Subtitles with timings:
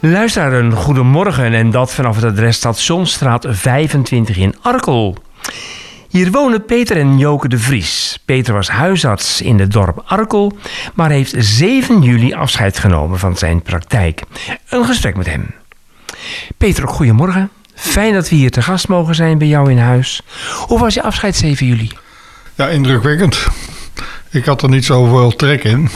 [0.00, 5.16] Luisteraar, een goedemorgen en dat vanaf het adres Stationsstraat 25 in Arkel.
[6.08, 8.18] Hier wonen Peter en Joke de Vries.
[8.24, 10.52] Peter was huisarts in het dorp Arkel,
[10.94, 14.22] maar heeft 7 juli afscheid genomen van zijn praktijk.
[14.68, 15.54] Een gesprek met hem.
[16.56, 17.50] Peter, goedemorgen.
[17.74, 20.22] Fijn dat we hier te gast mogen zijn bij jou in huis.
[20.66, 21.90] Hoe was je afscheid 7 juli?
[22.54, 23.46] Ja, indrukwekkend.
[24.34, 25.90] Ik had er niet zoveel trek in.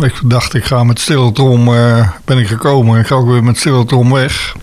[0.00, 3.00] Ik dacht, ik ga met stille trom uh, ben ik gekomen.
[3.00, 4.54] Ik ga ook weer met stille trom weg.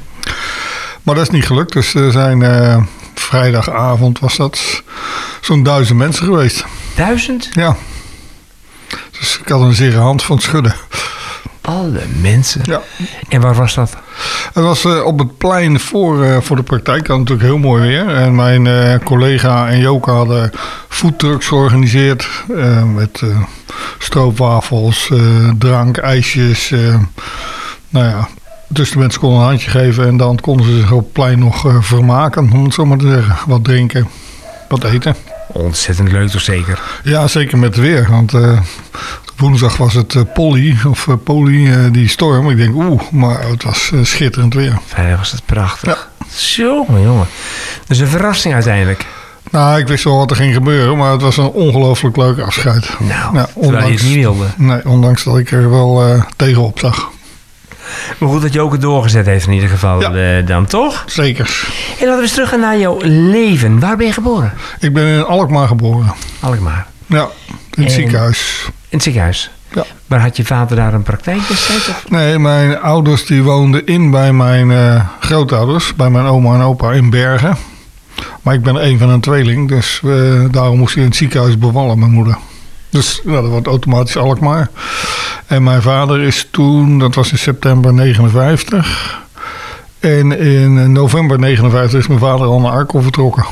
[1.03, 1.73] Maar dat is niet gelukt.
[1.73, 4.83] Dus er zijn uh, vrijdagavond was dat
[5.41, 6.65] zo'n duizend mensen geweest.
[6.95, 7.49] Duizend?
[7.51, 7.75] Ja.
[9.19, 10.75] Dus ik had een zere hand van het schudden.
[11.65, 12.61] Alle mensen?
[12.63, 12.81] Ja.
[13.29, 13.97] En waar was dat?
[14.53, 17.05] Het was uh, op het plein voor, uh, voor de praktijk.
[17.05, 18.07] Dat natuurlijk heel mooi weer.
[18.07, 20.51] En mijn uh, collega en Joke hadden
[20.89, 22.27] foodtrucks georganiseerd.
[22.95, 23.21] met
[23.99, 25.11] stroopwafels,
[25.57, 26.73] drank, ijsjes.
[27.89, 28.27] nou ja,
[28.67, 30.07] dus de mensen konden een handje geven.
[30.07, 32.51] En dan konden ze zich op het plein nog vermaken.
[32.53, 33.35] Om het zo maar te zeggen.
[33.47, 34.07] Wat drinken,
[34.69, 35.15] wat eten.
[35.47, 36.81] Ontzettend leuk toch zeker?
[37.03, 38.07] Ja, zeker met het weer.
[38.09, 38.33] Want
[39.37, 42.49] Woensdag was het uh, Polly, of uh, Polly, uh, die storm.
[42.49, 44.79] Ik denk, oeh, maar het was schitterend weer.
[44.85, 46.09] Vrijdag was het prachtig.
[46.19, 46.27] Ja.
[46.35, 47.27] Zo, jongen.
[47.87, 49.05] Dus een verrassing uiteindelijk.
[49.51, 52.89] Nou, ik wist wel wat er ging gebeuren, maar het was een ongelooflijk leuk afscheid.
[52.99, 54.45] Nou, ja, ondanks, je het niet wilde.
[54.57, 57.09] Nee, ondanks dat ik er wel tegenop zag.
[58.17, 60.41] Maar goed dat je ook het doorgezet heeft in ieder geval ja.
[60.41, 61.03] dan, toch?
[61.05, 61.67] Zeker.
[61.99, 63.79] En laten we eens terug naar jouw leven.
[63.79, 64.53] Waar ben je geboren?
[64.79, 66.13] Ik ben in Alkmaar geboren.
[66.39, 66.87] Alkmaar?
[67.05, 67.29] Ja,
[67.73, 68.69] in het ziekenhuis.
[68.95, 69.51] In het ziekenhuis?
[69.73, 69.85] Ja.
[70.07, 71.89] Maar had je vader daar een praktijk destijds?
[71.89, 72.05] Of?
[72.09, 75.95] Nee, mijn ouders die woonden in bij mijn uh, grootouders.
[75.95, 77.57] Bij mijn oma en opa in Bergen.
[78.41, 79.67] Maar ik ben een van een tweeling.
[79.67, 82.37] Dus uh, daarom moest hij in het ziekenhuis bevallen, mijn moeder.
[82.89, 84.69] Dus nou, dat wordt automatisch Alkmaar.
[85.45, 89.21] En mijn vader is toen, dat was in september 59.
[89.99, 93.45] En in november 59 is mijn vader al naar Arkel vertrokken.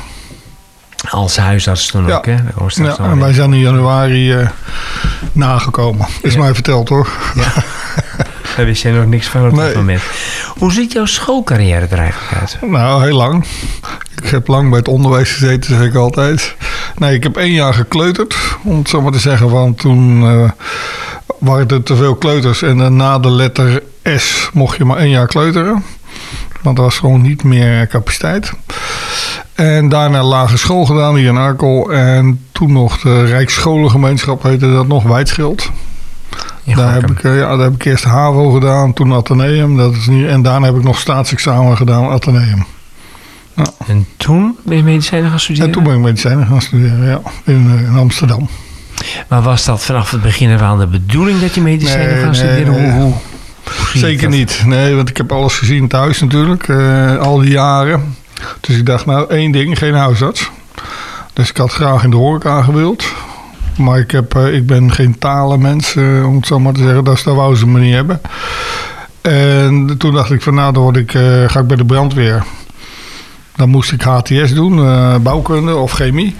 [1.10, 2.16] Als huisarts toen ja.
[2.16, 2.36] ook, hè?
[2.74, 4.48] Ja, en wij zijn in januari uh,
[5.32, 6.06] nagekomen.
[6.22, 6.38] Is ja.
[6.38, 7.08] mij verteld hoor.
[7.34, 7.52] Ja.
[8.56, 9.66] Daar wist jij nog niks van op nee.
[9.66, 10.02] dat moment.
[10.58, 12.58] Hoe ziet jouw schoolcarrière er eigenlijk uit?
[12.70, 13.44] Nou, heel lang.
[14.22, 16.54] Ik heb lang bij het onderwijs gezeten, zeg ik altijd.
[16.96, 19.50] Nee, ik heb één jaar gekleuterd, om het zo maar te zeggen.
[19.50, 20.50] Want toen uh,
[21.38, 22.62] waren er te veel kleuters.
[22.62, 25.84] En uh, na de letter S mocht je maar één jaar kleuteren.
[26.62, 28.52] Want er was gewoon niet meer capaciteit.
[29.54, 31.92] En daarna lagere school gedaan hier in Arkel.
[31.92, 35.70] En toen nog de Rijksscholengemeenschap heette dat nog, Wijtschild.
[36.64, 39.76] Daar heb, ik, ja, daar heb ik eerst HAVO gedaan, toen Atheneum.
[39.76, 42.66] Dat is niet, en daarna heb ik nog staatsexamen gedaan, Atheneum.
[43.56, 43.66] Ja.
[43.86, 45.68] En toen ben je medicijnen gaan studeren?
[45.68, 48.48] En toen ben ik medicijnen gaan studeren, ja, in, in Amsterdam.
[49.28, 52.32] Maar was dat vanaf het begin af aan de bedoeling dat je medicijnen nee, gaat
[52.32, 52.82] nee, studeren?
[52.82, 52.90] Nee.
[52.90, 53.14] Hoe, hoe,
[53.94, 54.62] Zeker niet.
[54.66, 58.16] Nee, want ik heb alles gezien thuis natuurlijk, uh, al die jaren.
[58.60, 60.50] Dus ik dacht, nou, één ding, geen huisarts.
[61.32, 63.04] Dus ik had graag in de horeca gewild.
[63.78, 67.04] Maar ik, heb, uh, ik ben geen talenmens, uh, om het zo maar te zeggen.
[67.04, 68.20] Dus daar wou ze me niet hebben.
[69.20, 72.44] En toen dacht ik van, nou, dan word ik, uh, ga ik bij de brandweer.
[73.56, 74.76] Dan moest ik HTS doen,
[75.22, 76.36] bouwkunde of chemie.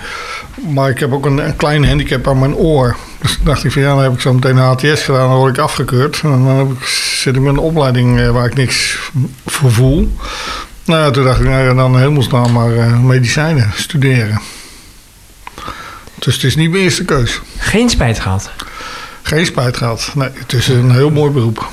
[0.68, 2.96] Maar ik heb ook een, een klein handicap aan mijn oor.
[3.20, 5.28] Dus dacht ik van, ja, dan heb ik zo meteen HTS gedaan.
[5.28, 6.20] Dan word ik afgekeurd.
[6.22, 8.98] En dan heb ik, zit ik met een opleiding waar ik niks
[9.46, 10.12] voor voel.
[10.84, 14.40] Nou toen dacht ik, nou ja, dan hemelsnaam maar uh, medicijnen studeren.
[16.18, 17.40] Dus het is niet mijn eerste keus.
[17.58, 18.50] Geen spijt gehad?
[19.22, 20.12] Geen spijt gehad.
[20.14, 21.68] Nee, het is een heel mooi beroep.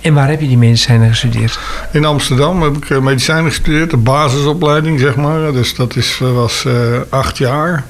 [0.00, 1.58] En waar heb je die medicijnen gestudeerd?
[1.92, 5.52] In Amsterdam heb ik medicijnen gestudeerd, de basisopleiding zeg maar.
[5.52, 6.74] Dus dat is, was uh,
[7.08, 7.84] acht jaar.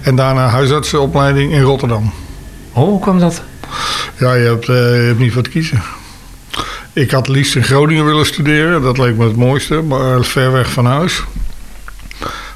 [0.00, 2.12] En daarna huisartsenopleiding in Rotterdam.
[2.72, 3.42] Oh, hoe kwam dat?
[4.18, 5.82] Ja, je hebt, uh, je hebt niet voor te kiezen.
[6.96, 8.82] Ik had liefst in Groningen willen studeren.
[8.82, 11.22] Dat leek me het mooiste, maar ver weg van huis.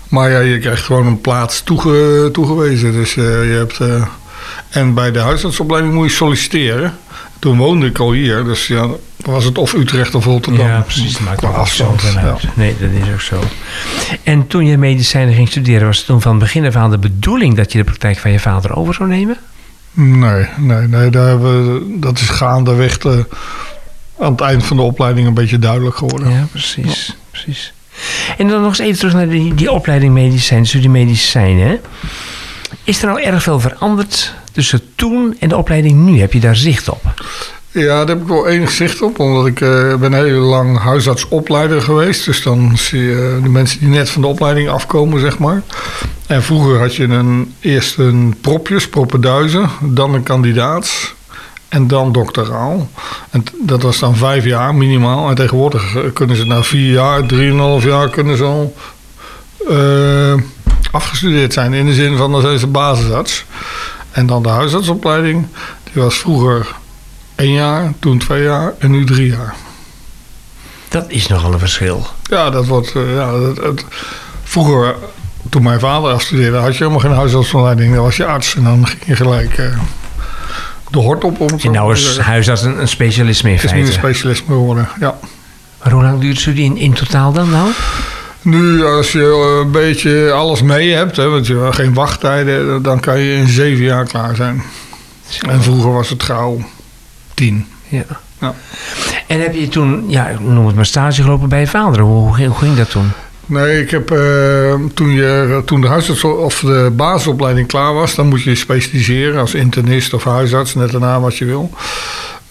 [0.09, 2.93] Maar ja, je krijgt gewoon een plaats toege, toegewezen.
[2.93, 3.78] Dus uh, je hebt...
[3.81, 4.06] Uh,
[4.71, 6.98] en bij de huisartsopleiding moet je solliciteren.
[7.39, 10.66] Toen woonde ik al hier, dus ja, was het of Utrecht of Rotterdam.
[10.66, 11.19] Ja, precies.
[11.19, 12.03] Maar qua afstand.
[12.03, 12.37] Ja.
[12.54, 13.41] Nee, dat is ook zo.
[14.22, 17.57] En toen je medicijnen ging studeren, was het toen van begin af aan de bedoeling
[17.57, 19.37] dat je de praktijk van je vader over zou nemen?
[19.92, 23.27] Nee, nee, nee daar hebben we, dat is gaandeweg de,
[24.21, 26.31] aan het eind van de opleiding een beetje duidelijk geworden.
[26.31, 27.07] Ja, precies.
[27.07, 27.15] Ja.
[27.31, 27.72] precies.
[28.39, 31.69] En dan nog eens even terug naar die, die opleiding medicijn, studie medicijnen.
[31.69, 31.81] Hè?
[32.84, 36.21] Is er nou erg veel veranderd tussen toen en de opleiding nu?
[36.21, 37.03] Heb je daar zicht op?
[37.72, 41.83] Ja, daar heb ik wel enig zicht op, omdat ik eh, ben heel lang huisartsopleider
[41.83, 42.25] geweest.
[42.25, 45.63] Dus dan zie je de mensen die net van de opleiding afkomen, zeg maar.
[46.27, 51.15] En vroeger had je een, eerst een propjes, proppenduizen, dan een kandidaat
[51.71, 52.89] en dan doctoraal.
[53.31, 55.28] En dat was dan vijf jaar minimaal.
[55.28, 58.75] En tegenwoordig kunnen ze na vier jaar, drieënhalf jaar kunnen ze al
[59.69, 60.34] eh,
[60.91, 61.72] afgestudeerd zijn.
[61.72, 63.45] In de zin van dan zijn ze basisarts.
[64.11, 65.47] En dan de huisartsopleiding,
[65.93, 66.75] die was vroeger
[67.34, 69.55] één jaar, toen twee jaar en nu drie jaar.
[70.89, 72.07] Dat is nogal een verschil.
[72.23, 72.93] Ja, dat wordt.
[72.97, 73.84] eh, ja, dat, het-
[74.43, 74.95] vroeger,
[75.51, 77.95] toen mijn vader afstudeerde, had je helemaal geen huisartsopleiding.
[77.95, 79.78] Dan was je arts en dan ging je gelijk eh,
[80.91, 81.41] de hort op.
[81.41, 84.01] Om En nou is huisarts een, een specialisme in Het is nu een feite.
[84.01, 84.89] specialist geworden.
[85.01, 85.19] Ja.
[85.83, 87.69] Maar hoe lang duurt het studie in, in totaal dan nou?
[88.42, 93.01] Nu, als je een beetje alles mee hebt, hè, want je hebt geen wachttijden, dan
[93.01, 94.63] kan je in zeven jaar klaar zijn.
[95.48, 96.59] En vroeger was het gauw
[97.34, 97.66] tien.
[97.89, 98.03] Ja.
[98.41, 98.54] Ja.
[99.27, 102.01] En heb je toen, ja, noem het maar stage gelopen bij je vader?
[102.01, 103.10] Hoe, hoe ging dat toen?
[103.51, 108.29] Nee, ik heb eh, toen, je, toen de huisarts of de basisopleiding klaar was, dan
[108.29, 111.71] moet je je specialiseren als internist of huisarts, net daarna wat je wil.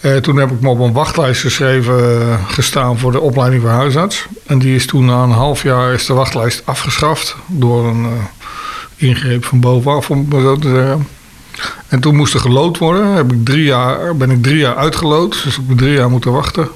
[0.00, 3.70] Eh, toen heb ik me op een wachtlijst geschreven, eh, gestaan voor de opleiding voor
[3.70, 4.26] huisarts.
[4.46, 8.06] En die is toen na een half jaar is de wachtlijst afgeschaft door een
[8.96, 11.06] ingreep van bovenaf, om maar zo te zeggen.
[11.88, 13.06] En toen moest er gelood worden.
[13.06, 16.32] Heb ik drie jaar, ben ik drie jaar uitgelood, dus ik heb drie jaar moeten
[16.32, 16.68] wachten.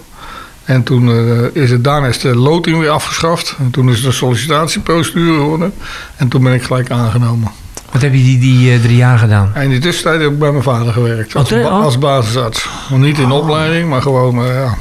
[0.65, 3.57] En toen eh, is het daarna is de loting weer afgeschaft.
[3.59, 5.73] En toen is het een sollicitatieprocedure geworden.
[6.17, 7.51] En toen ben ik gelijk aangenomen.
[7.93, 9.51] Wat heb je die, die eh, drie jaar gedaan?
[9.55, 11.37] En in die tussentijd heb ik bij mijn vader gewerkt.
[11.37, 11.83] Als, Oh, ba- oh.
[11.85, 12.69] als basisarts.
[12.91, 14.75] Maar niet in opleiding, maar gewoon eh, ja,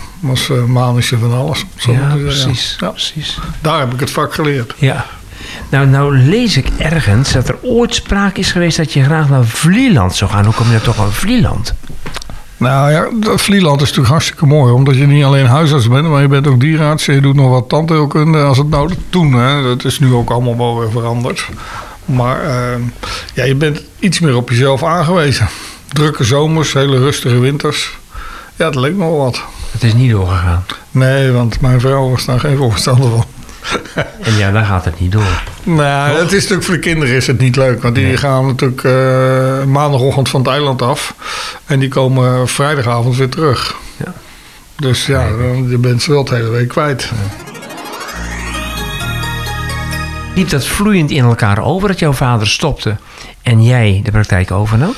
[0.51, 1.65] uh, manische van alles.
[1.75, 3.39] Zo Ja, precies, Ja, precies.
[3.61, 4.73] daar heb ik het vak geleerd.
[4.77, 5.05] Ja.
[5.69, 9.45] Nou, nou lees ik ergens dat er ooit sprake is geweest dat je graag naar
[9.45, 10.45] Vlieland zou gaan.
[10.45, 11.73] Hoe kom je nou toch aan Vlieland?
[12.57, 14.73] Nou ja, dat Vlieland is natuurlijk hartstikke mooi.
[14.73, 17.07] Omdat je niet alleen huisarts bent, maar je bent ook dierenarts.
[17.07, 19.33] En je doet nog wat tandheelkunde als het nodig toen.
[19.33, 19.63] Hè.
[19.63, 21.49] Dat is nu ook allemaal wel weer veranderd.
[22.05, 22.79] Maar eh,
[23.33, 25.47] ja, je bent iets meer op jezelf aangewezen.
[25.87, 27.97] Drukke zomers, hele rustige winters.
[28.55, 29.41] Ja, het leek me wel wat.
[29.71, 30.65] Het is niet doorgegaan.
[30.91, 33.25] Nee, want mijn vrouw was daar geen voorstander van.
[34.27, 35.41] En ja, dan gaat het niet door.
[35.63, 37.81] Nou, het is natuurlijk voor de kinderen is het niet leuk.
[37.81, 38.17] Want die Nee.
[38.17, 41.13] gaan natuurlijk eh, maandagochtend van het eiland af.
[41.65, 43.75] En die komen vrijdagavond weer terug.
[43.97, 44.13] Ja.
[44.75, 47.11] Dus ja, dan- je bent ze wel de hele week kwijt.
[50.35, 52.95] Liep dat vloeiend in elkaar over dat jouw vader stopte
[53.41, 54.93] en jij de praktijk overnam?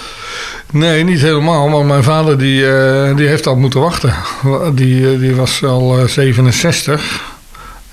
[0.71, 1.67] Nee, niet helemaal.
[1.69, 4.13] Maar mijn vader die, eh, die heeft al moeten wachten.
[4.73, 7.21] Die, eh, die was al eh, 67.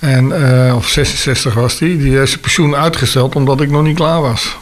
[0.03, 0.31] En,
[0.67, 1.97] eh, of 66 was die.
[1.97, 4.57] Die heeft zijn pensioen uitgesteld omdat ik nog niet klaar was.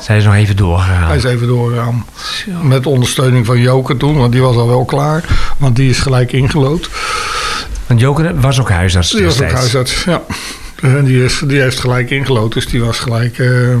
[0.00, 1.06] Zij is nog even doorgegaan.
[1.06, 2.06] Hij is even doorgegaan.
[2.44, 2.50] Zo.
[2.62, 5.24] Met ondersteuning van Joke toen, want die was al wel klaar.
[5.58, 6.90] Want die is gelijk ingelood.
[7.86, 10.22] Want Joker was ook huisarts Die was ook huisarts, ja.
[10.82, 12.52] En die, is, die heeft gelijk ingelood.
[12.52, 13.76] Dus die was gelijk eh,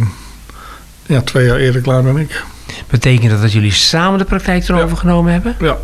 [1.06, 2.42] ja, twee jaar eerder klaar dan ik.
[2.90, 4.94] Betekent dat dat jullie samen de praktijk erover Ja.
[4.96, 5.56] genomen hebben?
[5.60, 5.78] Ja.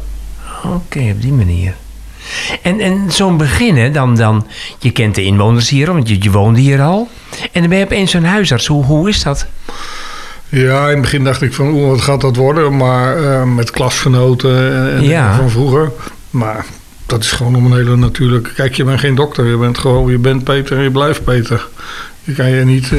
[0.65, 1.75] Oké, op die manier.
[2.63, 4.47] En, en zo'n begin, hè, dan, dan,
[4.79, 7.09] je kent de inwoners hier, want je, je woonde hier al.
[7.53, 8.67] En dan ben je opeens zo'n huisarts.
[8.67, 9.47] Hoe, hoe is dat?
[10.49, 12.77] Ja, in het begin dacht ik van, oeh, wat gaat dat worden?
[12.77, 15.37] Maar eh, met klasgenoten en, en Ja.
[15.37, 15.91] van vroeger.
[16.31, 16.65] Maar
[17.07, 18.53] dat is gewoon om een hele natuurlijke...
[18.53, 19.47] Kijk, je bent geen dokter.
[19.47, 21.69] Je bent gewoon, je bent Peter en je blijft Peter.
[22.25, 22.99] Je kan je niet eh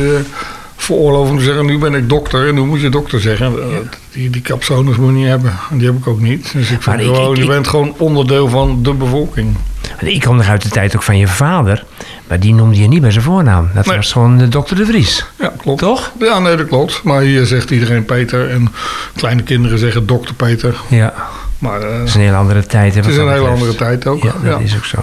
[0.84, 2.48] veroorloven om te zeggen, nu ben ik dokter.
[2.48, 3.46] En nu moet je dokter zeggen.
[3.62, 3.78] Eh,
[4.12, 5.54] Die, die capsones moet je niet hebben.
[5.72, 6.52] En die heb ik ook niet.
[6.54, 9.56] Dus ik vind gewoon, ik- je bent gewoon onderdeel van de bevolking.
[10.00, 11.84] Ik kom nog uit de tijd ook van je vader.
[12.28, 13.70] Maar die noemde je niet bij zijn voornaam.
[13.74, 13.96] Dat Nee.
[13.96, 15.26] was gewoon de dokter De Vries.
[15.40, 15.80] Ja, klopt.
[15.80, 16.12] Toch?
[16.20, 17.02] Ja, nee, dat klopt.
[17.04, 18.50] Maar hier zegt iedereen Peter.
[18.50, 18.68] En
[19.16, 20.76] kleine kinderen zeggen dokter Peter.
[20.90, 21.14] Ja,
[21.60, 22.94] Maar dat is een hele andere tijd.
[22.94, 24.24] hè, het is een hele andere tijd ook.
[24.24, 24.98] Ja, dat is ook zo.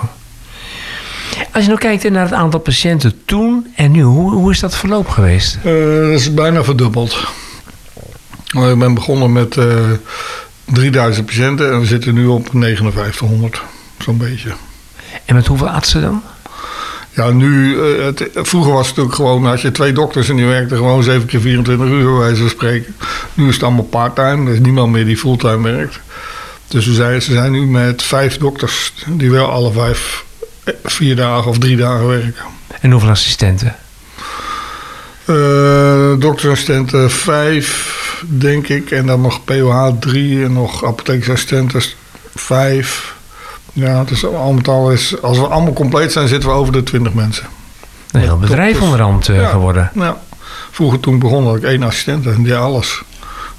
[1.53, 4.77] Als je nou kijkt naar het aantal patiënten toen en nu, hoe, hoe is dat
[4.77, 5.59] verloop geweest?
[5.65, 7.27] Eh, dat is bijna verdubbeld.
[8.53, 9.91] Maar ik ben begonnen met eh
[10.73, 13.63] 3000 patiënten en we zitten nu op 5900.
[13.99, 14.53] Zo'n beetje.
[15.25, 16.23] En met hoeveel artsen dan?
[17.15, 20.47] Ja, nu, eh, het, vroeger was het natuurlijk gewoon, had je twee dokters en die
[20.47, 22.95] werkten gewoon 7 keer 24 uur, bij wijze van spreken.
[23.35, 26.01] Nu is het allemaal part-time, er is niemand meer die fulltime werkt.
[26.69, 30.30] Dus we zijn, ze zijn nu met vijf dokters die wel alle vijf, eh,
[30.85, 32.45] vier dagen of drie dagen werken.
[32.81, 33.77] En hoeveel assistenten?
[35.25, 38.91] Eh dokterassistenten vijf, denk ik.
[38.91, 41.83] En dan nog POH drie en nog apotheeksassistenten
[42.35, 43.15] vijf.
[43.73, 46.73] Ja, het is al met al is, als we allemaal compleet zijn, zitten we over
[46.73, 47.47] de 20 mensen.
[48.11, 48.85] Een heel bedrijf dokters.
[48.85, 49.49] onderhand Ja.
[49.49, 49.91] geworden.
[49.95, 50.21] Ja.
[50.71, 53.03] Vroeger toen ik begon had ik één assistent en die alles.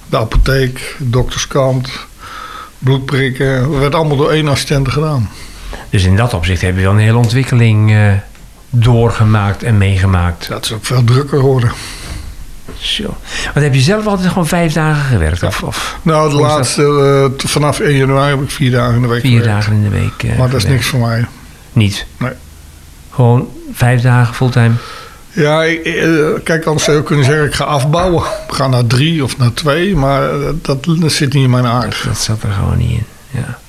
[0.09, 1.89] De apotheek, dokterskant,
[2.79, 3.69] bloedprikken.
[3.71, 5.29] Dat werd allemaal door één assistent gedaan.
[5.91, 8.11] Dus in dat opzicht heb je wel een hele ontwikkeling eh,
[8.69, 10.47] doorgemaakt en meegemaakt.
[10.49, 11.71] Dat is ook veel drukker geworden.
[12.79, 13.03] Zo.
[13.53, 15.43] Want heb je zelf altijd gewoon vijf dagen gewerkt?
[15.43, 16.41] Of, of Nou, de dat?
[16.47, 16.83] laatste,
[17.39, 19.53] eh, vanaf 1 januari heb ik vier dagen in de week vier gewerkt.
[19.65, 20.23] dagen in de week?
[20.23, 20.67] eh, Maar dat is gewerkt?
[20.69, 21.25] niks voor mij.
[21.73, 22.05] Niet?
[22.17, 22.31] Nee.
[23.11, 24.71] Gewoon vijf dagen fulltime?
[25.33, 25.83] Ja, ik-
[26.43, 28.23] kijk, anders zou je kunnen zeggen, ik ga afbouwen.
[28.47, 30.29] Ik ga naar drie of naar twee, maar
[30.61, 32.03] dat, dat zit niet in mijn aard.
[32.05, 33.05] Dat zat er gewoon niet in.
[33.31, 33.59] Ja.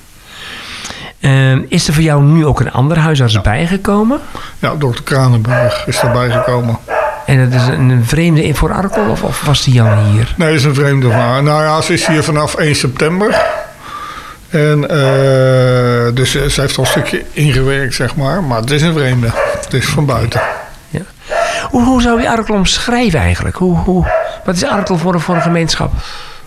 [1.23, 4.19] Ehm, is er voor jou nu ook een andere huisarts bijgekomen?
[4.59, 6.77] Ja, dokter Kranenburg is erbij gekomen.
[7.25, 10.33] En dat is een vreemde in voor Arkel of, of was die al hier?
[10.37, 11.43] Nee, is een vreemde van.
[11.43, 13.41] Nou ja, ze is hier vanaf 1 september.
[14.49, 18.43] En eh, dus eh, ze heeft al een stukje ingewerkt, zeg maar.
[18.43, 19.29] Maar het is een vreemde.
[19.61, 20.41] Het is van buiten.
[21.69, 23.55] Hoe, hoe zou je Arkel omschrijven eigenlijk?
[23.55, 24.05] Hoe, hoe,
[24.45, 25.91] wat is Arkel voor, voor een gemeenschap?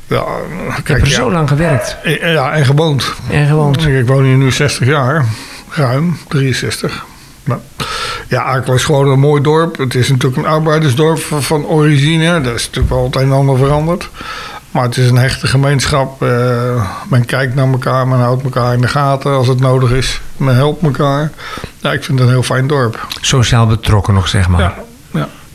[0.06, 0.24] Ja,
[0.68, 3.12] Ik heb kijk, er ja, zo lang gewerkt ja, en gewoond.
[3.30, 3.86] en gewoond.
[3.86, 5.24] Ik woon hier nu 60 jaar.
[5.68, 7.04] Ruim, 63.
[7.44, 7.58] Maar,
[8.28, 9.78] ja, Arkel is gewoon een mooi dorp.
[9.78, 12.40] Het is natuurlijk een arbeidersdorp van, origine.
[12.40, 14.10] Dat is natuurlijk wel het een en ander veranderd.
[14.70, 16.22] Maar het is een hechte gemeenschap.
[16.22, 16.28] Eh,
[17.08, 20.20] men kijkt naar elkaar, men houdt elkaar in de gaten als het nodig is.
[20.36, 21.30] Men helpt elkaar.
[21.80, 23.06] Ja, ik vind het een heel fijn dorp.
[23.20, 24.60] Sociaal betrokken nog, zeg maar.
[24.60, 24.74] Ja.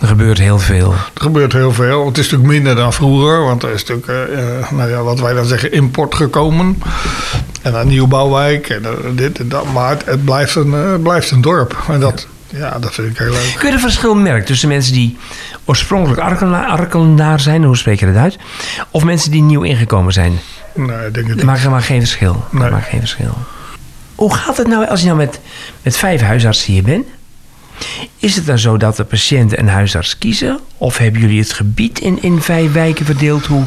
[0.02, 0.92] Er gebeurt heel veel.
[0.92, 2.06] Er gebeurt heel veel.
[2.06, 5.20] Het is natuurlijk minder dan vroeger, want er is natuurlijk, eh, eh, nou ja, wat
[5.20, 6.82] wij dan zeggen, import gekomen.
[7.62, 9.74] En een nieuwbouwwijk en eh, dit en dat.
[9.74, 11.84] Maar het, het blijft, een, het blijft een dorp.
[11.88, 12.80] En dat, ja.
[12.80, 13.56] dat vind ik heel leuk.
[13.58, 15.18] Kun je een verschil merken tussen mensen die
[15.66, 18.38] oorspronkelijk Arkela- Arkelaar zijn, hoe spreek je dat uit?
[18.92, 20.40] Of mensen die nieuw ingekomen zijn?
[20.74, 21.46] Nee, ik denk het niet.
[21.46, 22.44] maakt helemaal geen verschil.
[22.52, 22.70] Nee.
[22.70, 23.38] maakt geen verschil.
[24.16, 25.40] Hoe gaat het nou als je nou met,
[25.82, 27.06] met vijf huisartsen hier bent?
[28.18, 30.60] Is het dan zo dat de patiënten een huisarts kiezen?
[30.78, 33.46] Of hebben jullie het gebied in, in vijf wijken verdeeld?
[33.46, 33.64] Hoe,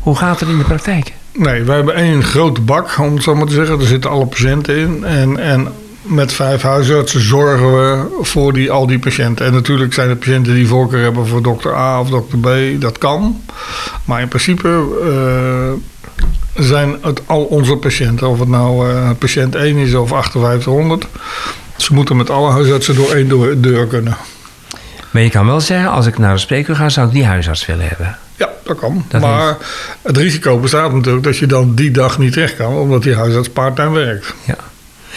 [0.00, 1.12] hoe gaat het in de praktijk?
[1.32, 3.80] Nee, wij hebben één grote bak, om het zo maar te zeggen.
[3.80, 5.04] Er zitten alle patiënten in.
[5.04, 5.68] En, en
[6.02, 9.46] met vijf huisartsen zorgen we voor die, al die patiënten.
[9.46, 12.80] En natuurlijk zijn er patiënten die voorkeur hebben voor dokter A of dokter B.
[12.80, 13.42] Dat kan.
[14.04, 14.68] Maar in principe
[15.02, 18.28] eh, zijn het al onze patiënten.
[18.28, 21.06] Of het nou eh, patiënt 1 is of 5800.
[21.78, 24.16] Ze moeten met alle huisartsen door één deur, deur kunnen.
[25.10, 27.66] Maar je kan wel zeggen, als ik naar de spreker ga, zou ik die huisarts
[27.66, 28.18] willen hebben.
[28.36, 29.04] Ja, dat kan.
[29.08, 29.56] Dat maar
[30.02, 32.74] het risico bestaat natuurlijk dat je dan die dag niet terecht kan.
[32.74, 34.34] Omdat die huisarts part-time werkt.
[34.44, 34.56] Ja.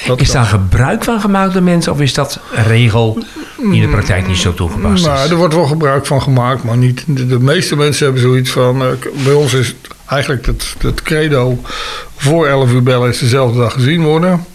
[0.08, 1.92] Dat Is daar gebruik van gemaakt door mensen?
[1.92, 3.24] Of is dat een regel
[3.58, 5.30] die in de praktijk niet zo toegepast Nou, is?
[5.30, 7.04] er wordt wel gebruik van gemaakt, maar niet.
[7.08, 8.82] De, de meeste mensen hebben zoiets van.
[8.82, 8.88] eh,
[9.24, 9.76] bij ons is het
[10.06, 11.60] eigenlijk het, het credo.
[12.18, 14.46] Voor 11 uur bellen is dezelfde dag gezien worden.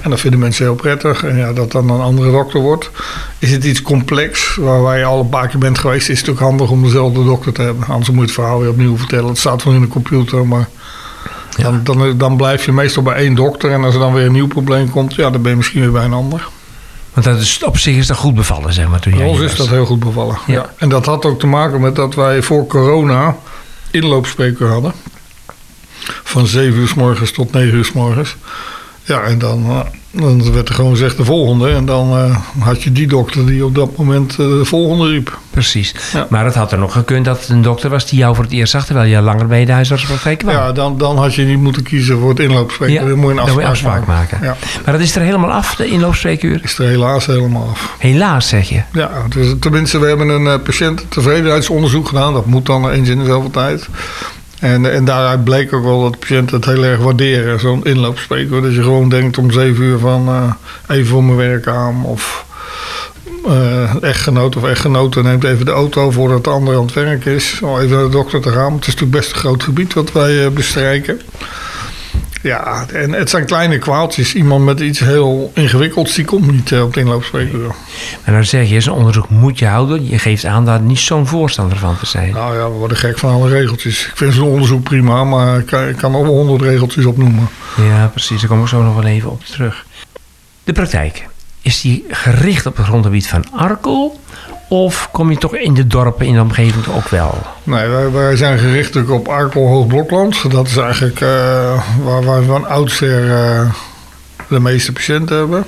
[0.00, 1.24] En dat vinden mensen heel prettig.
[1.24, 2.90] En ja, dat dan een andere dokter wordt.
[3.38, 6.38] Is het iets complex, waar wij al een paar keer bent geweest, is het ook
[6.38, 7.86] handig om dezelfde dokter te hebben.
[7.86, 9.28] Anders moet je het verhaal weer opnieuw vertellen.
[9.28, 10.68] Het staat wel in de computer, maar.
[11.56, 13.70] Dan, dan, dan blijf je meestal bij één dokter.
[13.70, 15.92] En als er dan weer een nieuw probleem komt, ja, dan ben je misschien weer
[15.92, 16.48] bij een ander.
[17.12, 19.56] Want dat is, op zich is dat goed bevallen, zeg maar, toen jij ons is
[19.56, 20.38] dat heel goed bevallen.
[20.46, 20.54] Ja.
[20.54, 20.72] Ja.
[20.76, 23.36] En dat had ook te maken met dat wij voor corona
[23.90, 24.92] inloopspreker hadden.
[26.24, 28.36] Van 7 uur s morgens tot 9 uur s morgens.
[29.06, 29.80] Ja, en dan, eh,
[30.10, 31.70] dan werd er gewoon gezegd de volgende.
[31.70, 35.38] En dan eh, had je die dokter die op dat moment eh, de volgende riep.
[35.50, 35.94] Precies.
[36.12, 36.26] Ja.
[36.30, 38.52] Maar het had er nog gekund dat het een dokter was die jou voor het
[38.52, 38.86] eerst zag...
[38.86, 40.54] terwijl je langer bij de huisartspraktijk kwam.
[40.54, 42.94] Ja, dan, dan had je niet moeten kiezen voor het inloopspreker.
[42.94, 44.38] Ja, dan moet je een je afspraak, afspraak maken.
[44.42, 46.60] Ja, Maar dat is er helemaal af, de inloopspreekuur?
[46.62, 47.94] is er helaas helemaal af.
[47.98, 48.82] Helaas, zeg je.
[48.92, 52.32] Ja, dus, tenminste, we hebben een eh, patiëntentevredenheidsonderzoek gedaan.
[52.32, 53.88] Dat moet dan eens in de zoveel tijd.
[54.64, 58.62] En, en daaruit bleek ook wel dat patiënten het heel erg waarderen, zo'n inloopspreker.
[58.62, 62.04] Dat je gewoon denkt om zeven uur van eh, even voor mijn werk aan.
[62.04, 62.44] Of
[63.46, 67.60] eh echtgenoot of echtgenote neemt even de auto voordat de ander aan het werk is.
[67.62, 68.72] Om even naar de dokter te gaan.
[68.74, 71.20] Het is natuurlijk best een groot gebied wat wij eh, bestrijken.
[72.44, 74.34] Ja, en het zijn kleine kwaaltjes.
[74.34, 77.74] Iemand met iets heel ingewikkelds, die komt niet eh, op de inloopspreker.
[78.24, 80.08] En dan zeg je, zo'n onderzoek moet je houden.
[80.08, 82.32] Je geeft aan daar niet zo'n voorstander van te zijn.
[82.32, 84.06] Nou ja, we worden gek van alle regeltjes.
[84.06, 87.48] Ik vind zo'n onderzoek prima, maar ik kan, ik kan wel honderd regeltjes opnoemen.
[87.76, 88.40] Ja, precies.
[88.40, 89.86] Daar kom ik zo nog wel even op terug.
[90.64, 91.28] De praktijk.
[91.62, 94.20] Is die gericht op het grondgebied van Arkel?
[94.74, 97.42] Of kom je toch in de dorpen in de omgeving ook wel?
[97.62, 100.50] Nee, wij, wij zijn gericht op Arkel Hoogblokland.
[100.50, 101.28] Dat is eigenlijk eh,
[102.02, 103.70] waar, waar we van oudsher eh,
[104.48, 105.64] de meeste patiënten hebben.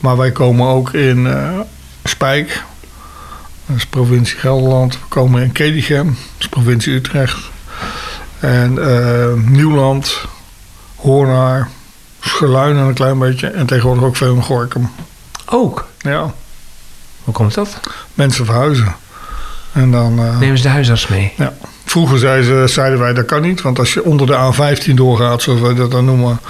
[0.00, 1.60] Maar wij komen ook in eh,
[2.04, 2.62] Spijk,
[3.66, 4.94] dat is provincie Gelderland.
[4.94, 7.50] We komen in Kedichem, dat is provincie Utrecht.
[8.40, 8.78] En
[9.52, 10.24] Nieuwland,
[10.96, 11.68] Hoornaar,
[12.20, 13.46] Scherluinen een klein beetje.
[13.46, 14.90] En tegenwoordig ook veel in Gorkum.
[15.46, 15.86] Ook.
[15.98, 16.32] Ja,
[17.24, 17.80] Hoe komt dat?
[18.14, 18.94] mensen verhuizen.
[19.72, 20.18] En dan...
[20.18, 21.32] eh, Nemen ze de huisarts mee?
[21.36, 21.52] Ja,
[21.84, 23.62] vroeger zeiden, ze, zeiden wij dat kan niet.
[23.62, 26.40] Want als je onder de A15 doorgaat, zoals wij dat dan noemen...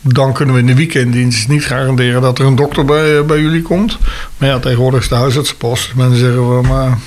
[0.00, 3.62] dan kunnen we in de weekenddienst niet garanderen dat er een dokter bij, bij jullie
[3.62, 3.98] komt.
[4.36, 5.84] Maar ja, tegenwoordig is de huisartsenpost.
[5.84, 6.98] Dus mensen zeggen wel, maar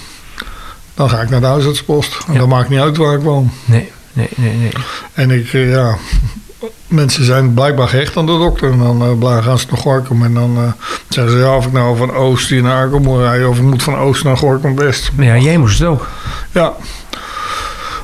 [0.93, 2.17] dan ga ik naar de huisartsenpost.
[2.27, 2.39] En Ja.
[2.39, 3.51] dat maakt niet uit waar ik woon.
[3.65, 4.71] Nee, nee, nee, nee.
[5.13, 5.97] En ik, eh, ja,
[6.87, 8.71] mensen zijn blijkbaar gehecht aan de dokter.
[8.71, 10.23] En dan blijven- gaan ze naar Gorkum.
[10.23, 10.71] En dan eh,
[11.09, 13.49] zeggen ze, ja, of ik nou van Oost hier naar Arkel moet rijden...
[13.49, 15.11] of ik moet van Oost naar Gorkum West.
[15.17, 16.07] Ja, jij moest het ook.
[16.51, 16.73] Ja.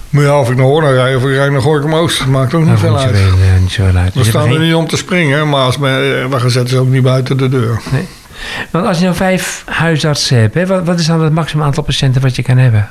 [0.10, 2.26] Maar ja, of ik naar Hoorn rijd of ik rijd naar Gorkum Oost...
[2.26, 3.12] maakt ook niet Dat veel uit.
[3.16, 3.22] eh,
[3.60, 4.14] niet uit.
[4.14, 6.80] We Dus staan er geen- niet om te springen, maar als men, we zetten ze
[6.80, 7.82] ook niet buiten de deur.
[8.72, 11.84] Want als je nou vijf huisartsen hebt, hè, wat, wat is dan het maximum aantal
[11.84, 12.90] patiënten wat je kan hebben?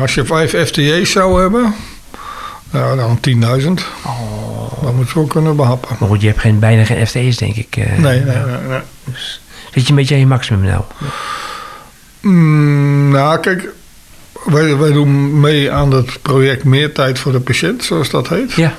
[0.00, 1.74] Als je vijf FTE's zou hebben,
[2.72, 3.18] ja, dan
[3.60, 3.66] 10.000.
[4.06, 4.82] Oh.
[4.82, 5.96] Dat moet je wel kunnen behappen.
[6.00, 7.76] Maar goed, je hebt geen, bijna geen FTE's, denk ik.
[7.76, 7.98] eh.
[7.98, 8.68] Nee, nee, nee.
[8.68, 8.80] nee.
[9.72, 10.82] Zit je een beetje aan je maximum nou?
[12.20, 13.68] Mm, nou, kijk,
[14.44, 18.52] wij, wij doen mee aan het project Meer Tijd voor de Patiënt, zoals dat heet.
[18.52, 18.74] Ja.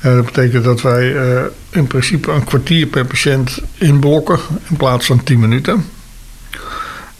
[0.00, 4.38] En dat betekent dat wij eh, in principe een kwartier per patiënt inblokken
[4.68, 5.86] in plaats van 10 minuten.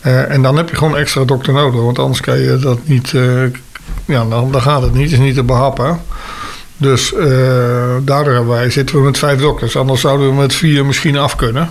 [0.00, 3.12] Eh, en dan heb je gewoon extra dokter nodig, want anders kan je dat niet.
[4.10, 6.00] Ja, dan, dan gaat het niet, het is niet te behappen.
[6.76, 7.26] Dus eh,
[8.02, 11.36] daardoor hebben wij, zitten we met vijf dokters, anders zouden we met vier misschien af
[11.36, 11.70] kunnen.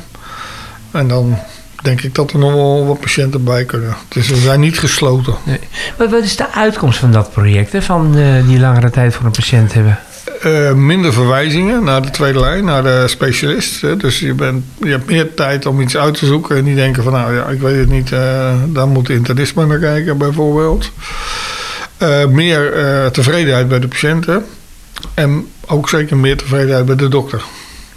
[0.92, 1.38] En dan
[1.82, 3.96] denk ik dat er nog wel wat patiënten bij kunnen.
[4.08, 5.34] Dus we zijn niet gesloten.
[5.98, 9.26] Wat, wat is de uitkomst van dat project, hè, van eh, die langere tijd voor
[9.26, 10.00] een patiënt hebben?
[10.42, 13.82] Eh, minder verwijzingen naar de tweede lijn, naar de specialist.
[13.82, 13.98] Hè.
[13.98, 16.58] Dus je, bent, je hebt meer tijd om iets uit te zoeken.
[16.58, 19.56] En niet denken van, nou ja, ik weet het niet, eh daar moet de internist
[19.56, 20.92] maar naar kijken bijvoorbeeld.
[22.00, 24.46] Eh, meer eh, tevredenheid bij de patiënten.
[25.14, 27.44] En ook zeker meer tevredenheid bij de dokter.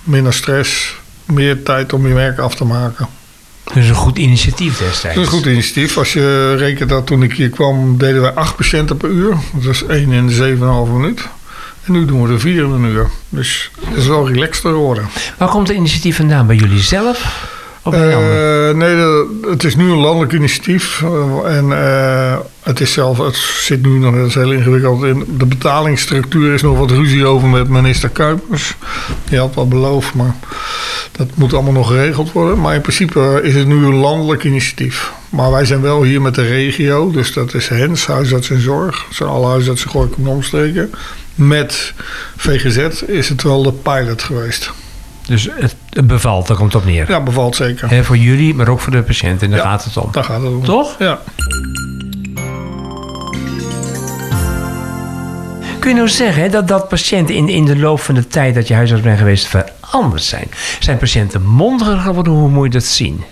[0.03, 3.09] Minder stress, meer tijd om je werk af te maken.
[3.75, 5.17] Dus een goed initiatief destijds.
[5.17, 5.97] Dat is een goed initiatief.
[5.97, 9.37] Als je rekent dat toen ik hier kwam, deden wij acht patiënten per uur.
[9.55, 11.29] Dat is één in de 7,5 minuut.
[11.85, 13.11] En nu doen we er vier in een uur.
[13.29, 15.09] Dus het is wel relaxter geworden.
[15.39, 16.47] Waar komt het initiatief vandaan?
[16.47, 17.47] Bij jullie zelf?
[17.83, 18.97] Eh, nee,
[19.51, 21.03] het is nu een landelijk initiatief.
[21.03, 25.25] eh, en eh, het, is zelf, het zit nu nog, is heel ingewikkeld in.
[25.39, 28.75] De betalingsstructuur is nog wat ruzie over met minister Kuipers.
[29.29, 30.35] Die had wat beloofd, maar
[31.13, 32.61] dat moet allemaal nog geregeld worden.
[32.61, 35.13] Maar in principe is het nu een landelijk initiatief.
[35.29, 39.05] Maar wij zijn wel hier met de regio, dus dat is HENS, Huisarts en Zorg.
[39.07, 40.91] Dat zijn alle huisartsen Gorkum en omstreken.
[41.35, 41.93] Met
[42.37, 44.71] VGZ is het wel de pilot geweest.
[45.27, 47.09] Dus het bevalt, daar komt het op neer.
[47.11, 47.91] Ja, bevalt zeker.
[47.91, 49.43] Hè, voor jullie, maar ook voor de patiënt.
[49.43, 49.65] En daar Ja.
[49.65, 50.09] gaat het om.
[50.13, 50.65] Daar gaat het om.
[50.65, 50.97] Toch?
[50.99, 51.19] Ja.
[55.79, 58.55] Kun je nou zeggen hè, dat, dat patiënten in, in de loop van de tijd
[58.55, 60.49] dat je huisarts bent geweest veranderd zijn?
[60.81, 62.33] Zijn patiënten mondiger geworden?
[62.33, 63.23] Hoe moet je dat zien?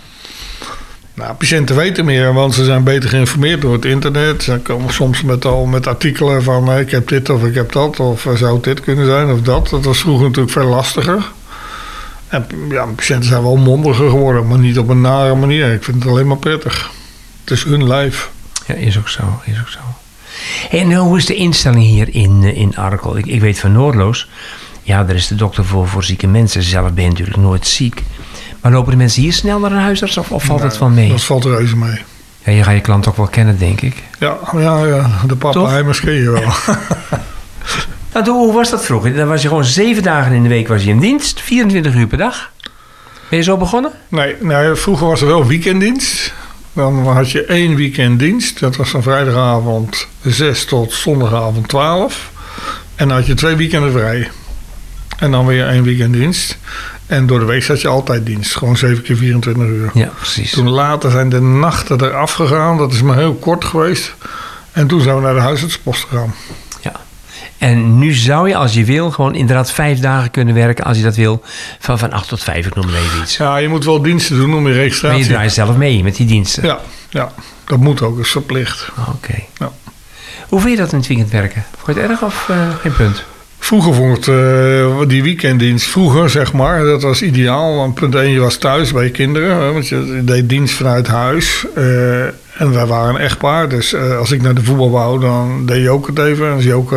[1.14, 4.42] Nou, patiënten weten meer, want ze zijn beter geïnformeerd door het internet.
[4.42, 7.72] Ze komen soms met al met artikelen van eh, ik heb dit of ik heb
[7.72, 9.68] dat of eh, zou dit kunnen zijn of dat.
[9.68, 11.30] Dat was vroeger natuurlijk veel lastiger.
[12.30, 15.72] En ja, patiënten zijn wel mondiger geworden, maar niet op een nare manier.
[15.72, 16.90] Ik vind het alleen maar prettig.
[17.40, 18.30] Het is hun lijf.
[18.66, 19.40] Ja, is ook zo.
[19.44, 19.78] Is ook zo.
[20.70, 23.16] En hoe is de instelling hier in, eh, in Arkel?
[23.16, 24.28] Ik, ik weet van Noordloos.
[24.82, 26.62] Ja, daar is de dokter voor, voor zieke mensen.
[26.62, 28.02] Zelf ben je natuurlijk nooit ziek.
[28.60, 31.08] Maar lopen de mensen hier snel naar een huisarts of, of valt het van mee?
[31.08, 32.02] Dat valt reuze mee.
[32.44, 34.02] Ja, je gaat je klant ook wel kennen, denk ik.
[34.18, 35.38] Ja, ja, ja de Toch?
[35.38, 36.52] pappenheimers ken je wel.
[38.12, 39.14] Nou, hoe hoe was dat vroeger?
[39.14, 41.40] Dan was je gewoon zeven dagen in de week was je in dienst.
[41.40, 42.50] 24 uur per dag.
[43.28, 43.92] Ben je zo begonnen?
[44.08, 46.32] Nee, nou, vroeger was er wel weekenddienst.
[46.72, 48.60] Dan had je één weekenddienst.
[48.60, 52.30] Dat was van vrijdagavond 6 tot zondagavond 12.
[52.94, 54.30] En dan had je twee weekenden vrij.
[55.18, 56.58] En dan weer één weekenddienst.
[57.06, 58.56] En door de week zat je altijd dienst.
[58.56, 59.90] Gewoon 7 keer 24 uur.
[59.94, 60.52] Ja, precies.
[60.52, 62.76] Toen later zijn de nachten eraf gegaan.
[62.78, 64.14] Dat is maar heel kort geweest.
[64.72, 66.34] En toen zijn we naar de huisartspost gegaan.
[67.60, 70.84] En nu zou je, als je wil, gewoon inderdaad vijf dagen kunnen werken.
[70.84, 71.42] Als je dat wil,
[71.78, 73.36] van, van 8 tot 5, ik noem maar even iets.
[73.36, 75.26] Ja, je moet wel diensten doen om je Maar je registratie...
[75.26, 76.64] draait zelf mee met die diensten.
[76.64, 77.32] Ja, ja,
[77.64, 78.16] dat moet ook.
[78.16, 78.88] Dat is verplicht.
[79.14, 79.34] Oké.
[79.58, 79.72] Ja.
[80.48, 81.64] Hoe vind je dat in het weekend werken?
[81.76, 83.24] Vond je het erg of eh, geen punt?
[83.58, 87.76] Vroeger vond ik eh, die weekenddienst, vroeger zeg maar, dat was ideaal.
[87.76, 91.06] Want punt 1, je was thuis bij je kinderen, hè, want je deed dienst vanuit
[91.06, 91.66] huis.
[91.74, 95.82] Eh, en wij waren een echtpaar, dus als ik naar de voetbal wou, dan deed
[95.82, 96.46] je ook het even.
[96.46, 96.94] En als je ook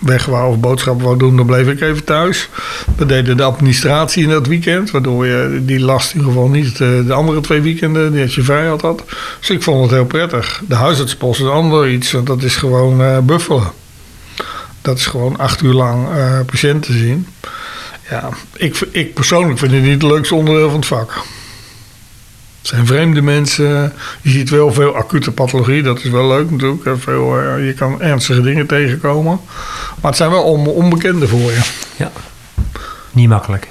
[0.00, 2.48] weg wou of boodschappen wou doen, dan bleef ik even thuis.
[2.96, 6.80] We deden de administratie in dat weekend, waardoor je die last in ieder geval niet
[6.80, 9.04] eh, de andere twee weekenden, die je vrij had, had.
[9.38, 10.62] Dus ik vond het heel prettig.
[10.68, 13.70] De huisartspost is ander iets, want dat is gewoon eh, buffelen.
[14.82, 17.26] Dat is gewoon acht uur lang eh, patiënten zien.
[18.10, 21.22] Ja, ik, ik persoonlijk vind het niet het leukste onderdeel van het vak.
[22.64, 23.92] Het zijn vreemde mensen.
[24.22, 25.82] Je ziet wel veel acute pathologie.
[25.82, 27.00] Dat is wel leuk natuurlijk.
[27.02, 29.40] Veel, eh, je kan ernstige dingen tegenkomen.
[30.00, 31.60] Maar het zijn wel on- onbekenden voor je.
[31.96, 32.10] Ja.
[33.12, 33.68] Niet makkelijk.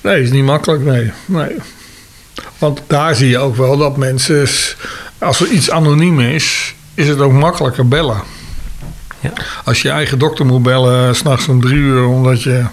[0.00, 1.12] Nee, is niet makkelijk, nee.
[1.26, 1.56] nee.
[2.58, 4.48] Want daar zie je ook wel dat mensen,
[5.18, 8.22] als er iets anoniem is, is het ook makkelijker bellen.
[9.20, 9.32] Ja.
[9.64, 12.64] Als je je eigen dokter moet bellen, s'nachts om drie uur, omdat je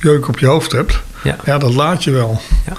[0.00, 1.36] jeuk op je hoofd hebt, Ja.
[1.44, 2.40] ja, dat laat je wel.
[2.66, 2.72] Ja.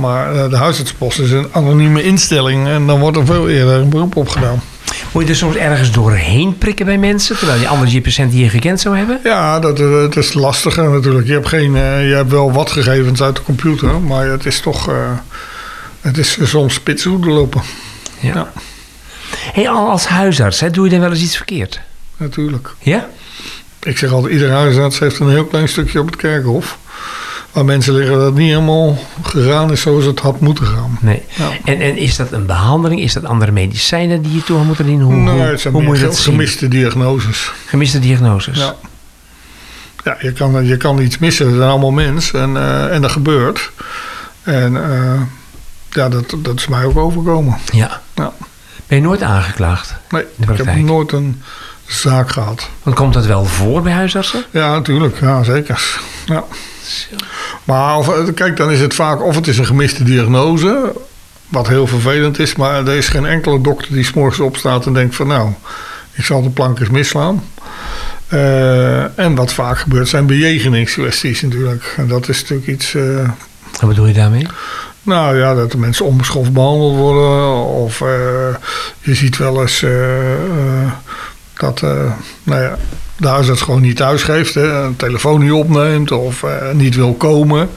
[0.00, 3.88] Maar eh, de huisartspost is een anonieme instelling en dan wordt er veel eerder een
[3.88, 4.62] beroep op gedaan.
[5.12, 8.50] Moet je er soms ergens doorheen prikken bij mensen, terwijl die anders je patiënt hier
[8.50, 9.20] gekend zou hebben?
[9.24, 11.26] Ja, dat, eh, het is lastiger natuurlijk.
[11.26, 14.60] Je hebt, geen, eh, je hebt wel wat gegevens uit de computer, maar het is
[14.60, 14.88] toch.
[14.88, 14.94] eh,
[16.00, 17.62] het is soms spitshoeden lopen.
[18.20, 18.32] Ja.
[18.34, 18.52] Ja.
[19.52, 21.80] Hey, al als huisarts, hè, doe je dan wel eens iets verkeerd?
[22.16, 22.74] Natuurlijk.
[22.78, 23.08] Ja?
[23.82, 26.78] Ik zeg altijd, ieder huisarts heeft een heel klein stukje op het kerkhof.
[27.54, 30.98] Waar mensen liggen dat het niet helemaal gegaan is zoals het had moeten gaan.
[31.00, 31.22] Nee.
[31.28, 31.50] Ja.
[31.64, 33.00] En, en is dat een behandeling?
[33.00, 35.06] Is dat andere medicijnen die je toe moeten dienen?
[35.06, 36.32] Hoe, nee, hoe, het zijn hoe meer moet je dat ge- zien?
[36.32, 37.52] gemiste diagnoses.
[37.66, 38.58] Gemiste diagnoses.
[38.58, 38.74] Ja,
[40.04, 41.50] ja je, kan, je kan iets missen.
[41.50, 43.70] We zijn allemaal mens en, eh, en dat gebeurt.
[44.42, 45.20] En eh,
[45.90, 47.56] ja, dat, dat is mij ook overkomen.
[47.72, 48.00] Ja.
[48.14, 48.32] Ja.
[48.86, 49.94] Ben je nooit aangeklaagd?
[50.10, 51.42] Nee, de ik heb nooit een
[51.86, 52.68] zaak gehad.
[52.82, 54.44] Want komt dat wel voor bij huisartsen?
[54.50, 55.20] Ja, natuurlijk.
[55.20, 55.98] Ja, zeker.
[56.26, 56.44] Ja.
[57.64, 60.92] Maar of, eh, kijk, dan is het vaak of het is een gemiste diagnose,
[61.48, 65.14] wat heel vervelend is, maar er is geen enkele dokter die s'morgens opstaat en denkt
[65.14, 65.50] van nou,
[66.12, 67.44] ik zal de plank eens misslaan.
[68.28, 71.94] Eh, en wat vaak gebeurt zijn bejegeningskwesties natuurlijk.
[71.96, 73.28] En dat is natuurlijk iets, eh,
[73.80, 74.46] Wat bedoel je daarmee?
[75.02, 77.64] nou ja, dat de mensen onbeschoft behandeld worden.
[77.64, 77.98] Of
[79.00, 79.84] je ziet wel eens
[81.54, 81.80] dat
[82.42, 82.78] nou ja,
[83.16, 84.54] de huisarts gewoon niet thuis geeft.
[84.54, 87.70] Hè, een telefoon niet opneemt of eh, niet wil komen.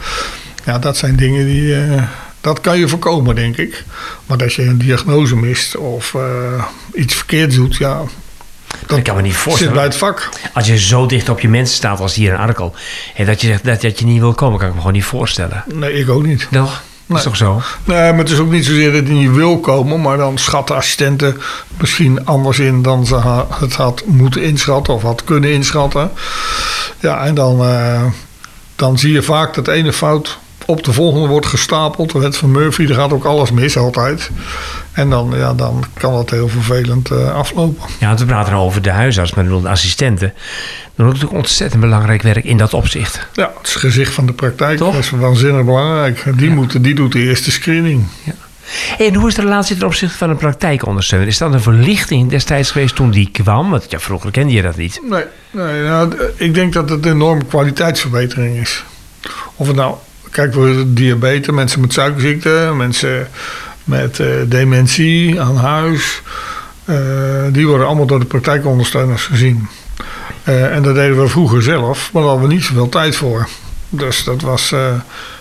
[0.66, 1.76] Ja, dat zijn dingen die...
[1.76, 2.04] eh,
[2.42, 3.84] dat kan je voorkomen, denk ik.
[4.26, 8.02] Maar dat je een diagnose mist of eh, iets verkeerd doet, ja,
[8.96, 9.74] ik kan me niet zit voorstellen.
[9.74, 10.30] bij het vak.
[10.54, 12.76] Als je zo dicht op je mensen staat als hier in Arkel.
[13.16, 15.04] En dat je zegt dat, dat je niet wil komen, kan ik me gewoon niet
[15.04, 15.64] voorstellen.
[15.74, 16.48] Nee, ik ook niet.
[16.52, 16.82] Toch?
[17.08, 17.18] Dat Nee.
[17.18, 17.62] is toch zo?
[17.84, 20.76] Nee, maar het is ook niet zozeer dat hij niet wil komen, maar dan schatten
[20.76, 21.38] assistenten
[21.78, 26.12] misschien anders in dan ze het had moeten inschatten of had kunnen inschatten.
[27.00, 28.04] Ja, en dan, eh,
[28.76, 32.12] dan zie je vaak dat ene fout op de volgende wordt gestapeld.
[32.12, 34.30] De wet van Murphy, er gaat ook alles mis altijd.
[34.92, 37.90] En dan, ja, dan kan dat heel vervelend eh, aflopen.
[38.00, 40.34] Ja, want we praten nou over de huisarts, maar de assistenten.
[40.96, 43.28] Dan ook natuurlijk ontzettend belangrijk werk in dat opzicht.
[43.34, 44.78] Ja, het is het gezicht van de praktijk.
[44.78, 44.94] Toch?
[44.94, 46.24] Dat is waanzinnig belangrijk.
[46.38, 48.08] Die, moeten, die doet de eerste screening.
[48.98, 51.28] En hoe is de relatie ten opzichte van een praktijkondersteuner?
[51.28, 53.70] Is dat een verlichting destijds geweest toen die kwam?
[53.70, 55.02] Want ja, vroeger kende je dat niet.
[55.10, 58.84] Nee, nee nou, ik denk dat het een enorme kwaliteitsverbetering is.
[59.56, 59.96] Of het nou,
[60.38, 63.28] kijk, we diabetes, mensen met suikerziekte, mensen
[63.84, 66.22] met eh, dementie aan huis.
[66.86, 66.96] eh,
[67.52, 69.68] die worden allemaal door de praktijkondersteuners gezien.
[70.44, 73.48] Eh, en dat deden we vroeger zelf, maar daar hadden we niet zoveel tijd voor.
[73.90, 74.74] Dus dat was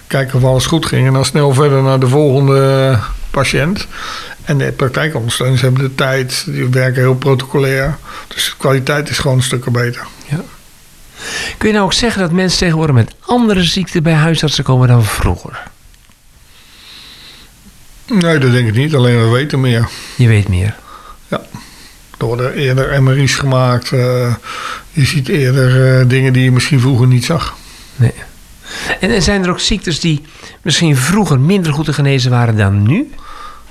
[0.07, 2.99] kijken of alles goed ging en dan snel verder naar de volgende
[3.31, 3.87] patiënt.
[4.45, 7.97] En de praktijkondersteuners hebben de tijd, die werken heel protocolair.
[8.29, 10.07] Dus de kwaliteit is gewoon een stuk beter.
[11.59, 15.05] Kun je nou ook zeggen dat mensen tegenwoordig met andere ziekten bij huisartsen komen dan
[15.05, 15.63] vroeger?
[18.07, 18.95] Nee, dat denk ik niet.
[18.95, 19.89] Alleen we weten meer.
[20.17, 20.75] Je weet meer.
[22.19, 23.93] Er worden eerder MRI's gemaakt.
[23.93, 24.35] eh,
[24.93, 27.57] je ziet eerder eh, dingen die je misschien vroeger niet zag.
[27.97, 28.13] Nee.
[29.01, 30.23] En, en zijn er ook ziektes die
[30.63, 33.11] misschien vroeger minder goed te genezen waren dan nu?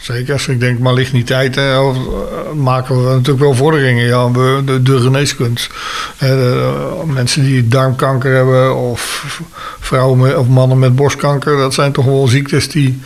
[0.05, 4.05] Zeker, ik denk maligniteit, hè, of, eh, maken we natuurlijk wel vorderingen.
[4.05, 5.69] Ja, we, de, de geneeskunst.
[6.17, 9.25] Eh, mensen die darmkanker hebben of
[9.79, 11.57] vrouwen of mannen met borstkanker.
[11.57, 12.99] Dat zijn toch wel ziektes die,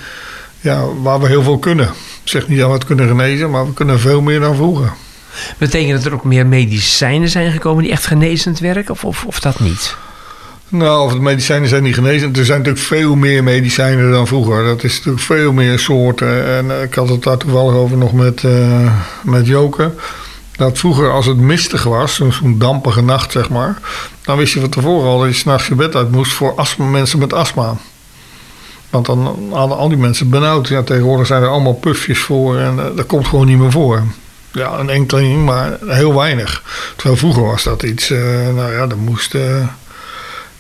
[0.62, 1.88] ja, waar we heel veel kunnen.
[2.23, 4.93] Ik zeg niet dat we het kunnen genezen, maar we kunnen veel meer dan vroeger.
[5.57, 8.95] Betekent dat er ook meer medicijnen zijn gekomen die echt genezend werken?
[9.03, 9.95] Of, of dat niet?
[10.69, 12.36] Nou, of de medicijnen zijn niet genezen.
[12.36, 14.63] Er zijn natuurlijk veel meer medicijnen dan vroeger.
[14.63, 16.45] Dat is natuurlijk veel meer soorten.
[16.45, 19.91] En eh, ik had het daar toevallig over nog met, eh met Joke.
[20.55, 23.77] Dat vroeger, als het mistig was, zo'n dampige nacht zeg maar.
[24.21, 26.86] Dan wist je van tevoren al dat je s'nachts je bed uit moest voor astma,
[26.86, 27.75] mensen met astma.
[28.89, 30.67] Want dan hadden al die mensen benauwd.
[30.67, 34.03] Ja, tegenwoordig zijn er allemaal pufjes voor en eh, dat komt gewoon niet meer voor.
[34.51, 36.63] Ja, een enkeling, maar heel weinig.
[36.95, 38.10] Terwijl vroeger was dat iets,
[38.55, 39.36] nou ja, dan moest,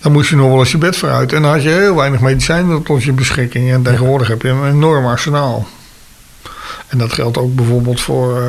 [0.01, 1.33] dan moest je nog wel eens je bed vooruit.
[1.33, 3.71] En dan had je heel weinig medicijnen tot je beschikking.
[3.71, 5.67] En tegenwoordig heb je een enorm arsenaal.
[6.87, 8.43] En dat geldt ook bijvoorbeeld voor eh,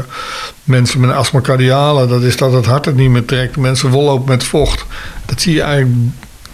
[0.64, 2.06] mensen met astma cardiale.
[2.06, 3.56] Dat is dat het hart het niet meer trekt.
[3.56, 4.84] Mensen vollopen met vocht.
[5.26, 5.96] Dat zie je eigenlijk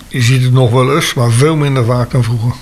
[0.08, 2.52] je ziet het nog wel eens, maar veel minder vaak dan vroeger.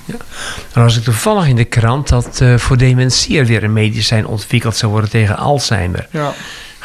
[0.72, 4.26] Dan was ik toevallig in de krant dat eh, voor dementie er weer een medicijn
[4.26, 6.06] ontwikkeld zou worden tegen Alzheimer.
[6.10, 6.32] Ja.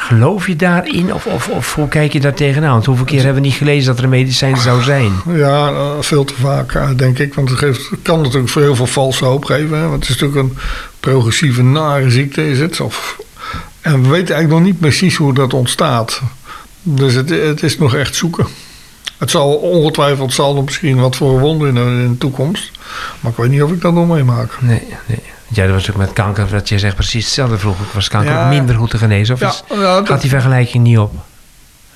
[0.02, 2.72] Geloof je daarin of, of, of hoe kijk je daar tegenaan?
[2.72, 5.12] Want hoeveel keer hebben we niet gelezen dat er een medicijn zou zijn?
[5.34, 7.34] Ja, eh, veel te vaak, eh, denk ik.
[7.34, 9.78] Want het, geeft, het kan natuurlijk voor heel veel valse hoop geven.
[9.78, 9.88] Hè?
[9.88, 10.58] Want het is natuurlijk een
[11.00, 12.80] progressieve nare ziekte, is het.
[12.80, 13.18] Of,
[13.82, 16.22] en we weten eigenlijk nog niet precies hoe dat ontstaat.
[16.84, 18.48] Dus het, het is nog echt zoeken.
[19.18, 22.72] Het zal ongetwijfeld zal er misschien wat voor wonden in, de- in de toekomst.
[23.20, 24.58] Maar ik weet niet of ik dat nog meemaak.
[24.62, 25.20] Nee, nee.
[25.50, 27.86] Want Ja, dat was ook met kanker, dat je zegt precies hetzelfde vroeger.
[27.94, 28.48] Was kanker Ja.
[28.48, 29.34] minder goed te genezen?
[29.36, 31.14] Of Ja, is- dat- gaat die vergelijking niet op?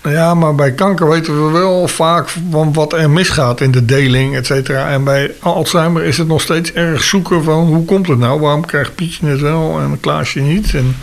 [0.04, 4.36] Ja, maar bij kanker weten we wel vaak van wat er misgaat in de deling,
[4.36, 4.89] et cetera.
[4.89, 8.39] En bij Alzheimer is het nog steeds erg zoeken van hoe komt het nou?
[8.39, 10.74] Waarom krijgt Pietje het wel en Klaasje niet?
[10.74, 10.96] En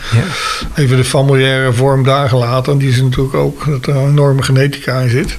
[0.75, 2.77] even de familiaire vorm daar gelaten.
[2.77, 5.37] Die is natuurlijk ook dat er een enorme genetica in zit.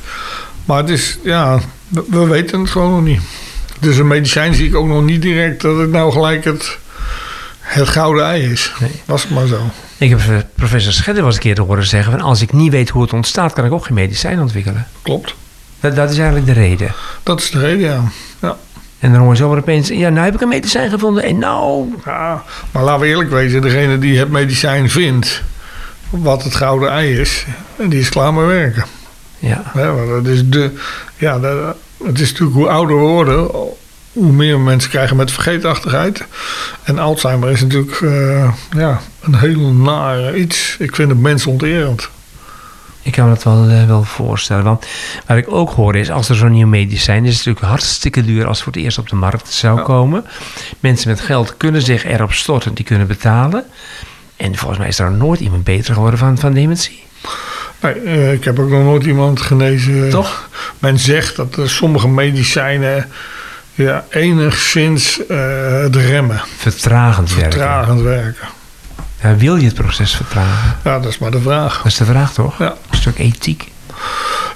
[0.64, 3.20] Maar het is, ja, we, we weten het gewoon nog niet.
[3.81, 6.79] Dus een medicijn zie ik ook nog niet direct dat het nou gelijk het,
[7.72, 8.72] het gouden ei is.
[8.80, 8.90] Nee.
[9.04, 9.61] Was het maar zo.
[9.96, 12.12] Ik heb eh, professor Schedder was een keer horen zeggen...
[12.12, 14.87] Van als ik niet weet hoe het ontstaat, kan ik ook geen medicijn ontwikkelen.
[15.02, 15.35] Klopt.
[15.80, 16.94] Dat, dat is eigenlijk de reden.
[17.22, 18.02] Dat is de reden, ja.
[18.40, 18.56] ja.
[18.98, 19.88] En dan hoor je zomaar opeens...
[19.88, 21.94] Ja, nou heb ik een medicijn gevonden en nou...
[22.04, 25.42] Ja, maar laten we eerlijk wezen, degene die het medicijn vindt,
[26.11, 28.85] wat het gouden ei is, die is klaar met werken.
[29.38, 30.70] Ja, want dat is de,
[31.16, 33.50] ja, dat, het is natuurlijk hoe ouder we worden,
[34.12, 36.25] hoe meer mensen krijgen met vergeetachtigheid.
[36.83, 40.77] En Alzheimer is natuurlijk eh, ja, een heel naar iets.
[40.79, 42.09] Ik vind het mensonterend.
[43.03, 44.64] ik kan me dat wel, eh, wel voorstellen.
[44.64, 44.87] Want
[45.27, 46.11] wat ik ook hoor is...
[46.11, 47.31] Als er zo'n nieuw medicijn is...
[47.31, 49.83] is het natuurlijk hartstikke duur als het voor het eerst op de markt zou Ja.
[49.85, 50.25] komen.
[50.81, 52.75] Mensen met geld kunnen zich erop storten.
[52.75, 53.64] Die kunnen betalen.
[54.37, 57.03] En volgens mij is er nooit iemand beter geworden van, van dementie.
[57.81, 60.11] Nee, eh, ik heb ook nog nooit iemand genezen.
[60.11, 60.48] Toch?
[60.79, 63.09] Men zegt dat er sommige medicijnen
[63.74, 65.37] ja, enigszins eh
[65.82, 67.58] het remmen, Vertragend werken.
[67.58, 68.48] tragend werken.
[69.22, 70.76] Ja, wil je het proces vertragen?
[70.85, 71.76] Ja, dat is maar de vraag.
[71.76, 72.58] Dat is de vraag toch?
[72.58, 72.74] Ja.
[72.90, 73.70] Een stuk ethiek.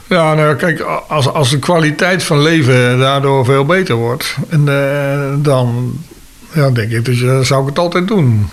[0.09, 5.35] Ja, nou kijk, als, als de kwaliteit van leven daardoor veel beter wordt, en, eh,
[5.45, 5.93] dan
[6.57, 8.49] ja, denk ik, dus, eh, zou ik het altijd doen.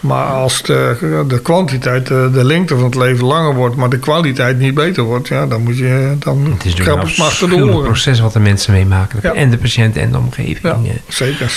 [0.00, 3.98] Maar als de, de kwantiteit, de, de lengte van het leven langer wordt, maar de
[3.98, 8.32] kwaliteit niet beter wordt, ja, dan moet je, dan Het is een het proces wat
[8.32, 9.18] de mensen meemaken.
[9.22, 9.32] Ja.
[9.32, 10.58] En de patiënt en de omgeving.
[10.62, 11.52] Ja, Eh, zeker.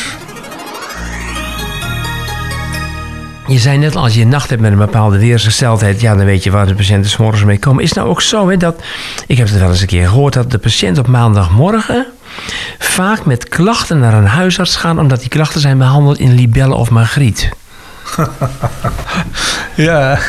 [3.48, 6.26] Je zei net al, als je een nacht hebt met een bepaalde weersgesteldheid, ja, dan
[6.26, 7.84] weet je waar de patiënten 's morgens mee komen.
[7.84, 8.82] Is het nou ook zo hè, dat,
[9.28, 12.06] ik heb het wel eens een keer gehoord, dat de patiënt op maandagmorgen
[12.80, 16.90] vaak met klachten naar een huisarts gaan, omdat die klachten zijn behandeld in libelle of
[16.90, 17.50] magriet.
[19.76, 20.20] Ja,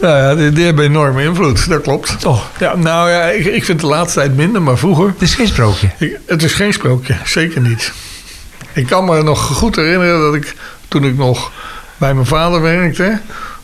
[0.00, 2.20] nou ja die, die hebben enorme invloed, dat klopt.
[2.20, 2.46] Toch?
[2.58, 5.46] Ja, nou ja, ik, ik vind de laatste tijd minder, maar vroeger Het is geen
[5.46, 5.90] sprookje.
[5.98, 7.92] Ik- het is geen sprookje, zeker niet.
[8.72, 10.54] Ik kan me nog goed herinneren dat ik
[10.88, 11.52] toen ik nog
[11.96, 13.20] bij mijn vader werkte.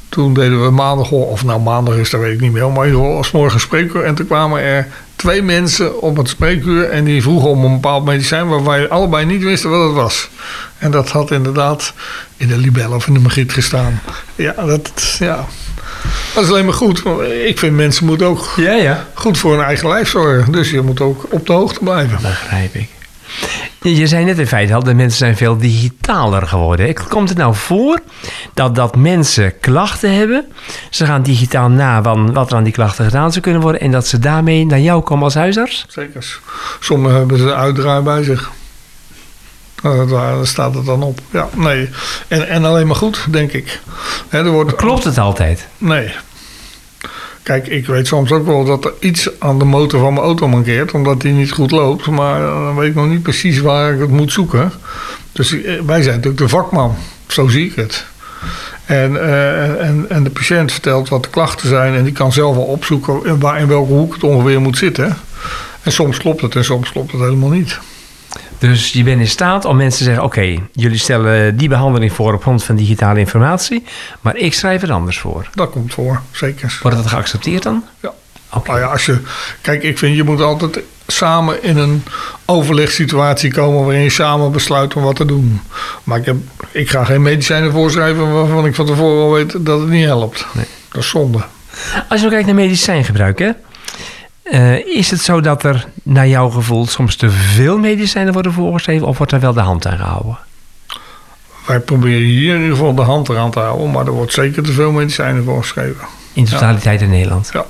[0.09, 2.71] Toen deden we maandag, of nou maandag is, dat weet ik niet meer.
[2.71, 4.05] Maar in ieder geval als morgen spreekuur.
[4.05, 6.91] En toen kwamen er twee mensen op het spreekuur.
[6.91, 10.29] En die vroegen om een bepaald medicijn waarvan je allebei niet wisten wat het was.
[10.79, 11.93] En dat had inderdaad
[12.37, 14.01] in de libelle of in de magiet gestaan.
[14.35, 15.47] Ja, dat, ja.
[16.35, 17.03] dat is alleen maar goed.
[17.03, 19.07] Want ik vind mensen moeten ook Ja, ja.
[19.15, 20.53] goed voor hun eigen lijf zorgen.
[20.53, 22.19] Dus je moet ook op de hoogte blijven.
[22.23, 22.89] Begrijp ik.
[23.83, 26.95] Je je zei net in feite al, de mensen zijn veel digitaler geworden.
[27.09, 28.01] Komt het nou voor
[28.55, 30.45] dat, dat mensen klachten hebben?
[30.91, 33.81] Ze gaan digitaal na van wat er aan die klachten gedaan zou kunnen worden...
[33.81, 35.87] en dat ze daarmee naar jou komen als huisarts?
[35.89, 36.41] Zeker.
[36.81, 38.51] Sommigen hebben ze uitdraai bij zich.
[39.83, 41.21] Nou, Daar staat het dan op.
[41.31, 41.91] Ja, nee.
[42.29, 43.81] En, en alleen maar goed, denk ik.
[44.29, 45.67] Hè, er wordt, Klopt het altijd?
[45.79, 46.15] Nee.
[47.49, 50.49] Kijk, ik weet soms ook wel dat er iets aan de motor van mijn auto
[50.49, 52.07] mankeert, omdat die niet goed loopt.
[52.07, 54.73] Maar dan weet ik nog niet precies waar ik het moet zoeken.
[55.33, 56.95] Dus eh, wij zijn natuurlijk de vakman.
[57.27, 58.07] Zo zie ik het.
[58.85, 62.57] En, eh, en, en de patiënt vertelt wat de klachten zijn en die kan zelf
[62.57, 65.17] wel opzoeken waar, in welke hoek het ongeveer moet zitten.
[65.83, 67.79] En soms klopt het en soms klopt het helemaal niet.
[68.59, 70.25] Dus je bent in staat om mensen te zeggen...
[70.25, 73.85] oké, jullie stellen die behandeling voor op grond van digitale informatie...
[74.21, 75.49] maar ik schrijf het anders voor.
[75.55, 76.79] Dat komt voor, zeker.
[76.83, 77.85] Wordt dat geaccepteerd dan?
[78.01, 78.13] Ja.
[78.53, 78.69] Oké.
[78.69, 79.19] Nou ja, als je,
[79.61, 82.03] kijk, ik vind je moet altijd samen in een
[82.45, 85.61] overlegssituatie komen waarin je samen besluit om wat te doen.
[86.05, 86.37] Maar ik, heb,
[86.71, 90.47] ik ga geen medicijnen voorschrijven waarvan ik van tevoren al weet dat het niet helpt.
[90.53, 90.65] Nee.
[90.93, 91.39] Dat is zonde.
[92.09, 93.51] Als je nou kijkt naar medicijngebruik, hè?
[94.51, 99.07] Eh, is het zo dat er naar jouw gevoel soms te veel medicijnen worden voorgeschreven...
[99.07, 100.39] of wordt er wel de hand aan gehouden?
[101.67, 104.63] Wij proberen hier in ieder geval de hand eraan te houden, maar er wordt zeker
[104.63, 106.07] te veel medicijnen voorgeschreven.
[106.33, 107.51] In totaliteit in Nederland.
[107.53, 107.65] Ja.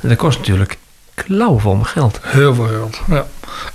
[0.00, 0.78] En dat kost natuurlijk
[1.14, 2.20] klauwvol geld.
[2.22, 3.00] Heel veel geld.
[3.08, 3.26] Ja.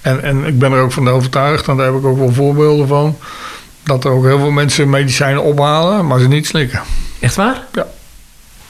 [0.01, 2.87] En, en ik ben er ook van overtuigd, en daar heb ik ook wel voorbeelden
[2.87, 3.17] van,
[3.83, 6.81] dat er ook heel veel mensen medicijnen ophalen, maar ze niet slikken.
[7.19, 7.63] Echt waar?
[7.73, 7.87] Ja.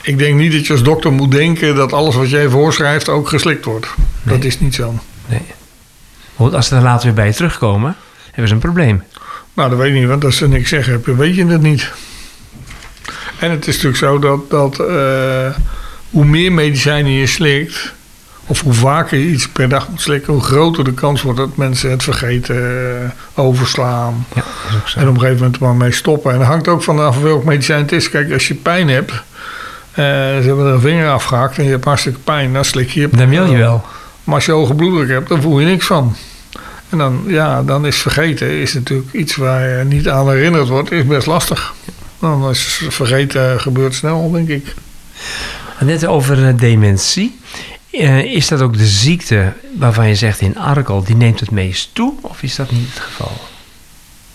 [0.07, 3.29] Ik denk niet dat je als dokter moet denken dat alles wat jij voorschrijft ook
[3.29, 3.87] geslikt wordt.
[4.23, 4.99] Dat is niet zo.
[5.25, 5.41] Nee.
[6.35, 9.03] Want als ze dan later weer bij je terugkomen, hebben ze een probleem.
[9.53, 11.91] Nou, dat weet ik niet, want als ze niks zeggen weet je het niet.
[13.39, 15.55] En het is natuurlijk zo dat, dat uh,
[16.09, 17.93] hoe meer medicijnen je slikt,
[18.45, 21.55] of hoe vaker je iets per dag moet slikken, hoe groter de kans wordt dat
[21.55, 24.25] mensen het vergeten, uh, overslaan.
[24.35, 24.99] Ja, dat is ook zo.
[24.99, 26.31] En op een gegeven moment maar mee stoppen.
[26.31, 28.09] En dat hangt ook vanaf welk medicijn het is.
[28.09, 29.13] Kijk, als je pijn hebt,
[30.03, 33.09] ze hebben er een vinger afgehakt en je hebt hartstikke pijn, dan slik je.
[33.09, 33.85] Dan wil je wel.
[34.23, 36.15] Maar als je hoge bloeddruk hebt, dan voel je niks van.
[36.89, 40.91] En dan, ja, dan is vergeten is natuurlijk iets waar je niet aan herinnerd wordt,
[40.91, 41.73] is best lastig.
[42.19, 44.73] Dan is vergeten gebeurt snel, denk ik.
[45.79, 47.39] Net over dementie.
[47.91, 51.89] Uh, is dat ook de ziekte waarvan je zegt in Arkel, die neemt het meest
[51.93, 52.13] toe?
[52.21, 53.31] Of is dat niet het geval?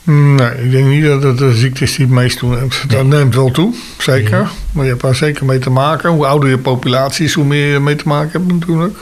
[0.05, 2.85] Nee, ik denk niet dat het de ziekte is die het meest toeneemt.
[2.89, 2.97] Nee.
[2.97, 4.39] Dat neemt wel toe, zeker.
[4.39, 4.51] Ja.
[4.73, 6.11] Maar je hebt daar zeker mee te maken.
[6.11, 8.99] Hoe ouder je populatie is, hoe meer je mee te maken hebt natuurlijk.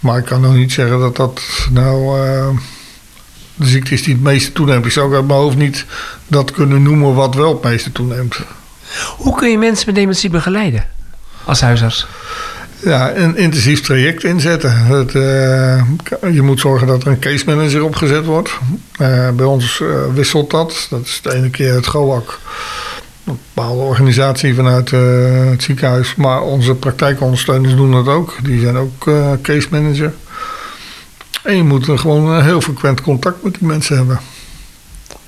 [0.00, 2.48] Maar ik kan nog niet zeggen dat dat nou uh,
[3.54, 4.84] de ziekte is die het meeste toeneemt.
[4.84, 5.84] Ik zou uit mijn hoofd niet
[6.26, 8.38] dat kunnen noemen wat wel het meeste toeneemt.
[9.16, 10.86] Hoe kun je mensen met dementie begeleiden
[11.44, 12.06] als huisarts?
[12.82, 14.76] Ja, een intensief traject inzetten.
[14.76, 18.58] Het, uh, je moet zorgen dat er een case manager opgezet wordt.
[19.00, 20.86] Uh, bij ons uh, wisselt dat.
[20.90, 22.38] Dat is de ene keer het GOAC.
[23.24, 26.14] Een bepaalde organisatie vanuit het ziekenhuis.
[26.14, 28.36] Maar onze praktijkondersteuners doen dat ook.
[28.42, 29.10] Die zijn ook
[29.42, 30.12] case manager.
[31.42, 34.20] En je moet gewoon heel frequent contact met die mensen hebben.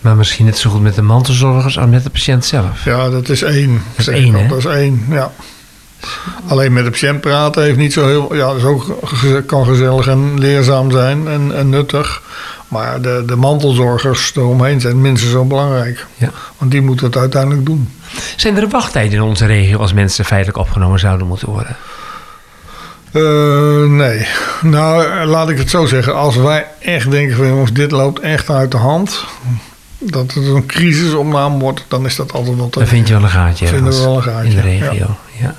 [0.00, 2.84] Maar misschien net zo goed met de mantelzorgers als met de patiënt zelf.
[2.84, 3.82] Ja, dat is één.
[3.96, 4.48] Dat is één?
[4.48, 5.32] Dat is één, ja.
[6.48, 8.34] Alleen met de patiënt praten heeft niet zo heel.
[8.34, 8.96] Ja, dat is ook,
[9.46, 12.22] kan gezellig en leerzaam zijn en, en nuttig.
[12.68, 16.06] Maar de, de mantelzorgers eromheen zijn minstens zo belangrijk.
[16.16, 16.30] Ja.
[16.58, 17.88] Want die moeten het uiteindelijk doen.
[18.36, 21.76] Zijn er wachttijden in onze regio als mensen feitelijk opgenomen zouden moeten worden?
[23.12, 24.26] Uh, nee.
[24.62, 26.14] Nou, laat ik het zo zeggen.
[26.14, 29.24] Als wij echt denken van jongens, dit loopt echt uit de hand.
[29.98, 33.22] Dat het een crisisopname wordt, dan is dat altijd wel te Dan vind je wel
[33.22, 33.66] een gaatje.
[33.66, 34.48] Vinden we wel een gaatje.
[34.48, 35.16] In de regio, ja.
[35.40, 35.54] ja.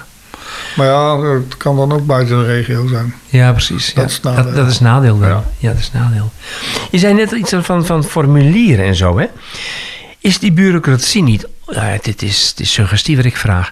[0.76, 3.14] Maar ja, het kan dan ook buiten de regio zijn.
[3.30, 3.94] Ja, precies.
[3.94, 4.10] Dat ja.
[4.10, 4.44] is nadeel.
[4.44, 5.30] Dat, dat is nadeel dan.
[5.30, 5.44] Ja.
[5.58, 5.70] Ja.
[5.70, 6.32] dat is nadeel.
[6.92, 9.26] Je zei net iets van, van formulieren en zo, hè?
[10.20, 11.48] Is die bureaucratie niet...
[11.66, 13.72] Nou, dit, is, dit is suggestief wat ik vraag.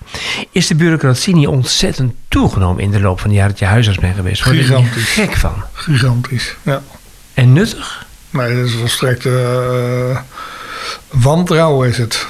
[0.51, 3.99] Is de bureaucratie niet ontzettend toegenomen in de loop van de jaren dat je huisarts
[3.99, 4.43] bent geweest?
[4.43, 5.13] Word je er niet Gigantisch.
[5.13, 5.63] gek van?
[5.73, 6.81] Gigantisch, ja.
[7.33, 8.05] En nuttig?
[8.29, 10.17] Nee, dat is volstrekt uh,
[11.09, 12.25] wantrouwen is het.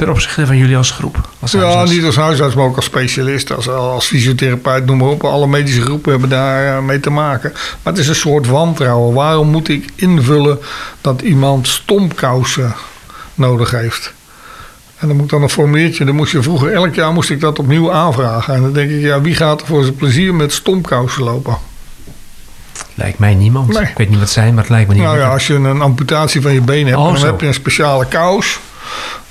[0.00, 1.28] Ten opzichte van jullie als groep?
[1.40, 5.24] Als Ja, niet als huisarts, maar ook als specialist, als, als fysiotherapeut, noem maar op.
[5.24, 7.50] Alle medische groepen hebben daar uh, mee te maken.
[7.52, 9.14] Maar het is een soort wantrouwen.
[9.14, 10.58] Waarom moet ik invullen
[11.00, 12.74] dat iemand stomkousen
[13.34, 14.12] nodig heeft?
[14.96, 16.04] En dan moet dan een formuliertje.
[16.04, 18.54] Dan moest je vroeger, elk jaar moest ik dat opnieuw aanvragen.
[18.54, 21.58] En dan denk ik, ja, wie gaat er voor zijn plezier met stomkousen lopen?
[22.94, 23.72] Lijkt mij niemand.
[23.72, 23.82] Nee.
[23.82, 25.02] Ik weet niet wat het zijn, maar het lijkt me niet.
[25.02, 27.26] Nou ja, als je een amputatie van je been hebt, Oh, dan zo.
[27.26, 28.58] heb je een speciale kous.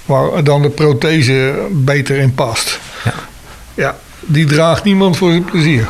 [0.10, 2.80] Waar dan de prothese beter in past.
[3.04, 3.14] Ja.
[3.74, 5.88] Ja, die draagt niemand voor zijn plezier.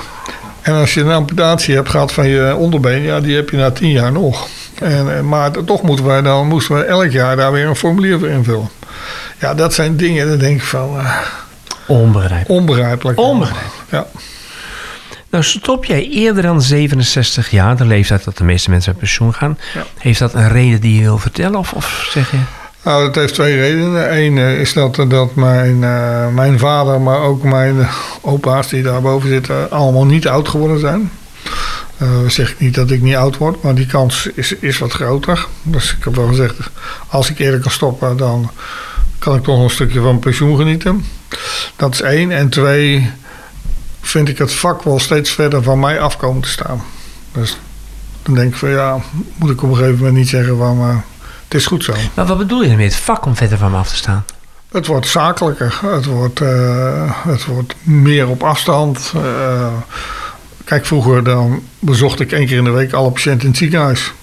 [0.61, 3.71] En als je een amputatie hebt gehad van je onderbeen, ja, die heb je na
[3.71, 4.47] tien jaar nog.
[4.81, 8.19] En, eh, maar toch moeten wij dan, moesten we elk jaar daar weer een formulier
[8.19, 8.69] voor invullen.
[9.39, 11.17] Ja, dat zijn dingen, dan denk ik van eh,
[11.87, 12.49] Onbegrijpelijk.
[12.49, 13.19] onbegrijpelijk.
[13.19, 13.85] Onbegrijpelijk.
[13.89, 14.07] Ja.
[15.29, 19.33] Nou, stop jij eerder dan 67 jaar, de leeftijd dat de meeste mensen met pensioen
[19.33, 19.57] gaan.
[19.73, 19.83] Ja.
[19.97, 21.59] Heeft dat een reden die je wil vertellen?
[21.59, 22.37] Of, of zeg je.
[22.83, 24.17] Nou, dat heeft twee redenen.
[24.17, 27.87] Eén eh, is dat, dat mijn, eh, mijn vader, maar ook mijn
[28.21, 31.11] opa's die daarboven zitten, allemaal niet oud geworden zijn.
[31.97, 34.91] Eh zeg ik niet dat ik niet oud word, maar die kans is, is wat
[34.91, 35.47] groter.
[35.63, 36.55] Dus ik heb wel gezegd,
[37.07, 38.51] als ik eerder kan stoppen, dan
[39.19, 41.05] kan ik toch een stukje van pensioen genieten.
[41.75, 42.31] Dat is één.
[42.31, 43.11] En twee,
[44.01, 46.81] vind ik het vak wel steeds verder van mij af komen te staan.
[47.31, 47.59] Dus
[48.23, 48.97] dan denk ik van ja,
[49.35, 50.97] moet ik op een gegeven moment niet zeggen van eh,
[51.49, 51.93] het is goed zo.
[52.13, 52.85] Maar wat bedoel je ermee?
[52.85, 54.25] Het vak om verder van me af te staan.
[54.71, 55.79] Het wordt zakelijker.
[55.81, 59.13] Het wordt, eh, het wordt meer op afstand.
[59.15, 59.67] Eh,
[60.63, 64.13] kijk, vroeger dan bezocht ik één keer in de week alle patiënten in het ziekenhuis.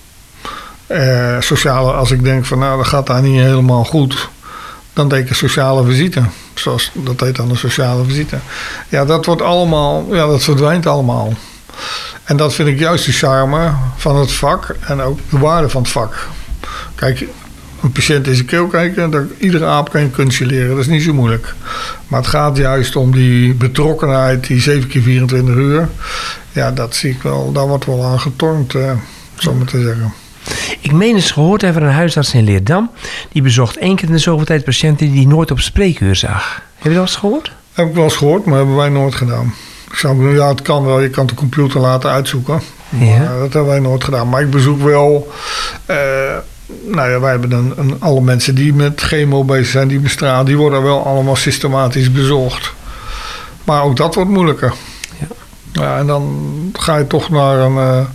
[0.87, 4.29] Eh, sociale, als ik denk van nou, dat gaat daar niet helemaal goed.
[4.93, 6.23] Dan deed ik een sociale visite.
[6.55, 8.39] Zoals, dat heet dan een sociale visite.
[8.89, 11.33] Ja, dat wordt allemaal, ja, dat verdwijnt allemaal.
[12.25, 15.83] En dat vind ik juist de charme van het vak en ook de waarde van
[15.83, 16.29] het vak.
[16.97, 17.25] Kijk,
[17.83, 20.87] een patiënt in zijn keel kijken, dat, iedere aap kan je kunstje leren, dat is
[20.87, 21.55] niet zo moeilijk.
[22.09, 25.89] Maar het gaat juist om die betrokkenheid, die 7 keer 24 uur.
[26.53, 28.75] Ja, dat zie ik wel, daar wordt wel aan getornd.
[28.75, 28.91] eh.
[29.35, 30.13] zo maar te zeggen.
[30.81, 32.91] Ik meen eens gehoord hebben van een huisarts in Leerdam.
[33.33, 36.63] Die bezocht één keer in de zoveel tijd patiënten die hij nooit op spreekuur zag.
[36.79, 37.53] Heb je dat eens gehoord?
[37.73, 39.55] Heb ik wel eens gehoord, maar hebben wij nooit gedaan.
[39.91, 41.01] Ik zou, ja, het kan wel.
[41.01, 42.61] Je kan de computer laten uitzoeken.
[42.89, 43.19] Maar Ja.
[43.39, 44.29] dat hebben wij nooit gedaan.
[44.29, 45.33] Maar ik bezoek wel...
[45.87, 45.97] eh,
[46.67, 50.47] nou ja, wij hebben een, een, alle mensen die met chemo bezig zijn, die bestralen,
[50.47, 52.73] die worden wel allemaal systematisch bezocht.
[53.65, 54.75] Maar ook dat wordt moeilijker.
[55.21, 55.27] Ja.
[55.73, 58.07] Ja, en dan ga je toch naar een, eh,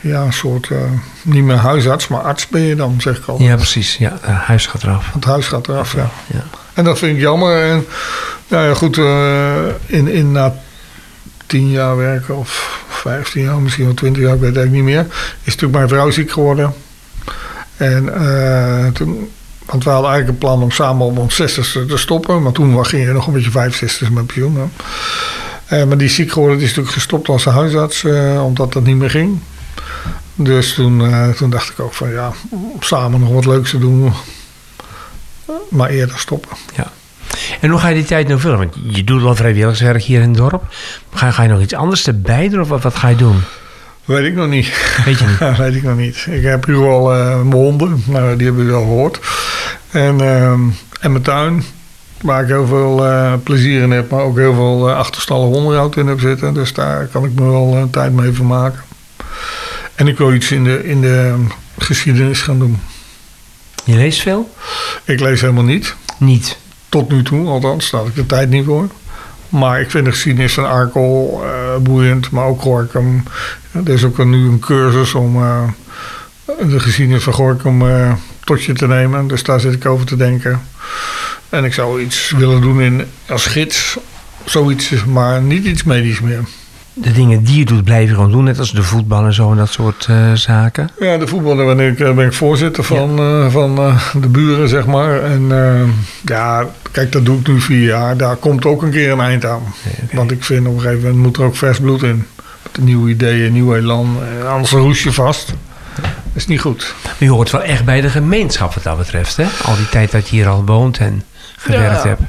[0.00, 0.78] ja, een soort, eh,
[1.22, 3.40] niet meer huisarts, maar arts ben je dan, zeg ik al.
[3.42, 3.96] Ja, precies.
[3.96, 5.12] Ja, het huis gaat eraf.
[5.12, 6.10] Het huis gaat eraf, ja.
[6.26, 6.44] Ja.
[6.74, 7.62] En dat vind ik jammer.
[7.62, 7.86] En
[8.48, 10.54] nou ja, goed, eh, in, in na
[11.46, 14.94] tien jaar werken of vijftien jaar, misschien wel twintig jaar, ik weet het eigenlijk niet
[14.94, 15.06] meer,
[15.42, 16.74] is natuurlijk mijn vrouw ziek geworden.
[17.76, 19.30] En eh, toen,
[19.66, 22.86] want we hadden eigenlijk een plan om samen op ons zestigste te stoppen, maar toen
[22.86, 24.56] ging je nog een beetje vijfzestig met pensioen.
[24.56, 24.64] hè.
[25.66, 29.38] Eh, maar die ziek is natuurlijk gestopt als huisarts, eh, omdat dat niet meer ging.
[30.34, 31.02] Dus toen,
[31.36, 32.32] toen dacht ik ook van ja,
[32.80, 34.12] samen nog wat leuks te doen,
[35.68, 36.56] maar eerder stoppen.
[37.60, 38.58] En hoe ga je die tijd nou vullen?
[38.58, 40.74] Want je doet al vrijwilligerswerk hier in het dorp.
[41.14, 43.42] Ga, ga je nog iets anders erbij doen of wat, wat ga je doen?
[44.06, 45.02] Weet ik nog niet.
[45.04, 45.38] Weet je niet.
[45.38, 46.26] Ja, weet ik nog niet.
[46.30, 49.20] Ik heb hier wel eh, mijn honden, nou, die hebben we wel gehoord.
[49.90, 50.60] En, ehm,
[51.00, 51.64] en mijn tuin,
[52.20, 55.96] waar ik heel veel eh, plezier in heb, maar ook heel veel uh, achterstallig onderhoud
[55.96, 56.54] in heb zitten.
[56.54, 58.80] Dus daar kan ik me wel een tijd mee vermaken.
[59.94, 61.44] En ik wil iets in de, in de
[61.78, 62.78] geschiedenis gaan doen.
[63.84, 64.54] Je leest veel?
[65.04, 65.94] Ik lees helemaal niet.
[66.18, 66.58] Niet.
[66.88, 68.88] Tot nu toe, althans, daar had ik de tijd niet voor.
[69.48, 71.42] Maar ik vind de geschiedenis van Arkel
[71.80, 73.22] boeiend, maar ook Gorkum.
[73.72, 75.62] Er is ook nu een cursus om eh,
[76.44, 78.12] de geschiedenis van Gorkum eh,
[78.44, 79.26] tot je te nemen.
[79.26, 80.60] Dus daar zit ik over te denken.
[81.48, 83.98] En ik zou iets willen doen in, als gids,
[84.44, 86.44] zoiets, maar niet iets medisch meer.
[86.98, 88.44] De dingen die je doet blijf je gewoon doen.
[88.44, 90.88] Net als de voetbal en zo en dat soort eh, zaken.
[91.00, 94.28] Ja, de voetbal, daar ben ik, daar ben ik voorzitter van, eh, van eh, de
[94.28, 95.22] buren, zeg maar.
[95.22, 95.88] En eh,
[96.24, 98.16] ja, kijk, dat doe ik nu vier jaar.
[98.16, 99.62] Daar komt ook een keer een eind aan.
[100.12, 102.26] Want ik vind op een gegeven moment moet er ook vers bloed in.
[102.62, 104.16] Met nieuwe ideeën, nieuw elan.
[104.42, 105.46] Eh, Anders roes je vast.
[105.96, 106.94] Dat is niet goed.
[107.04, 109.36] Maar je hoort wel echt bij de gemeenschap wat dat betreft.
[109.36, 109.44] Hè?
[109.64, 111.22] Al die tijd dat je hier al woont en
[111.56, 112.08] gewerkt Ja.
[112.08, 112.20] hebt.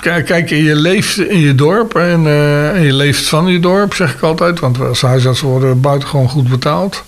[0.00, 3.94] Kijk, kijk, je leeft in je dorp en, eh, en je leeft van je dorp,
[3.94, 4.60] zeg ik altijd.
[4.60, 7.04] Want als huisarts worden buitengewoon goed betaald.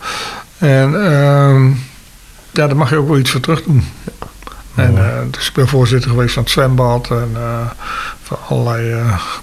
[0.58, 1.66] En ehm,
[2.50, 3.84] ja, daar mag je ook wel iets voor terug doen.
[4.74, 7.70] En eh, dus ik ben voorzitter geweest van het zwembad en eh,
[8.22, 8.94] van allerlei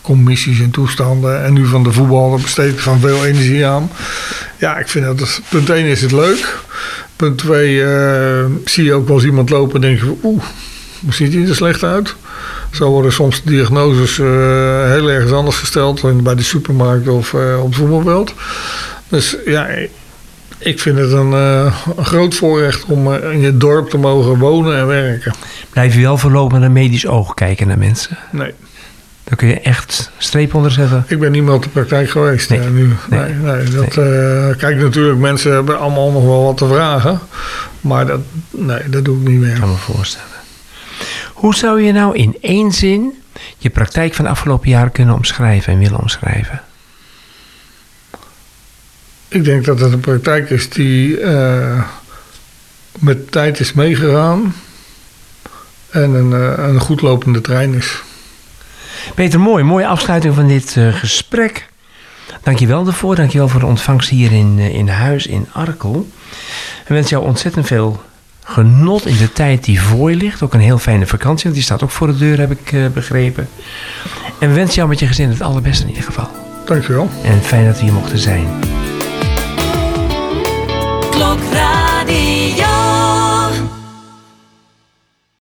[0.02, 1.44] commissies en toestanden.
[1.44, 3.92] En nu van de voetbal, daar besteed ik van veel energie aan.
[4.58, 6.58] Ja, ik vind dat, het- punt 1 is het leuk.
[7.16, 10.44] Punt 2 eh, zie je ook wel eens iemand lopen en denk je, oeh,
[11.04, 12.16] hoe ziet hij er slecht uit?
[12.72, 14.26] Zo worden soms diagnoses eh,
[14.92, 18.34] heel ergens anders gesteld, bij de supermarkt of eh, op het voetbalveld.
[19.08, 19.68] Dus ja,
[20.58, 24.78] ik vind het een, eh, een groot voorrecht om in je dorp te mogen wonen
[24.78, 25.34] en werken.
[25.70, 28.18] Blijf je wel voorlopig met een medisch oog kijken naar mensen.
[28.32, 28.54] Nee,
[29.24, 31.06] Daar kun je echt streep onder zetten.
[31.08, 32.94] ik ben niet meer op de praktijk geweest Nee, nu.
[33.10, 33.94] nee, Nee, nee, dat,
[34.58, 37.20] kijk, natuurlijk, mensen hebben allemaal nog wel wat te vragen.
[37.82, 38.20] Maar dat,
[38.50, 39.54] nee, dat doe ik niet meer.
[39.54, 40.28] Ik kan me voorstellen.
[41.38, 43.22] Hoe zou je nou in één zin
[43.58, 46.62] je praktijk van de afgelopen jaren kunnen omschrijven en willen omschrijven?
[49.28, 51.84] Ik denk dat het een praktijk is die eh,
[53.00, 54.56] met tijd is meegegaan.
[55.90, 58.02] En een, eh, een goed lopende trein is.
[59.16, 59.64] Peter, mooi.
[59.64, 61.70] Mooie afsluiting van dit eh, gesprek.
[62.44, 63.16] Dankjewel daarvoor.
[63.16, 66.08] Dankjewel voor de ontvangst hier in, in huis in Arkel.
[66.82, 68.02] Ik wens jou ontzettend veel
[68.48, 70.42] genot in de tijd die voor je ligt.
[70.42, 72.88] Ook een heel fijne vakantie, want die staat ook voor de deur, heb ik eh,
[72.88, 73.50] begrepen.
[74.40, 76.30] En we wensen jou met je gezin het allerbeste in ieder geval.
[76.66, 77.10] Dankjewel.
[77.24, 78.48] En fijn dat we hier mochten zijn.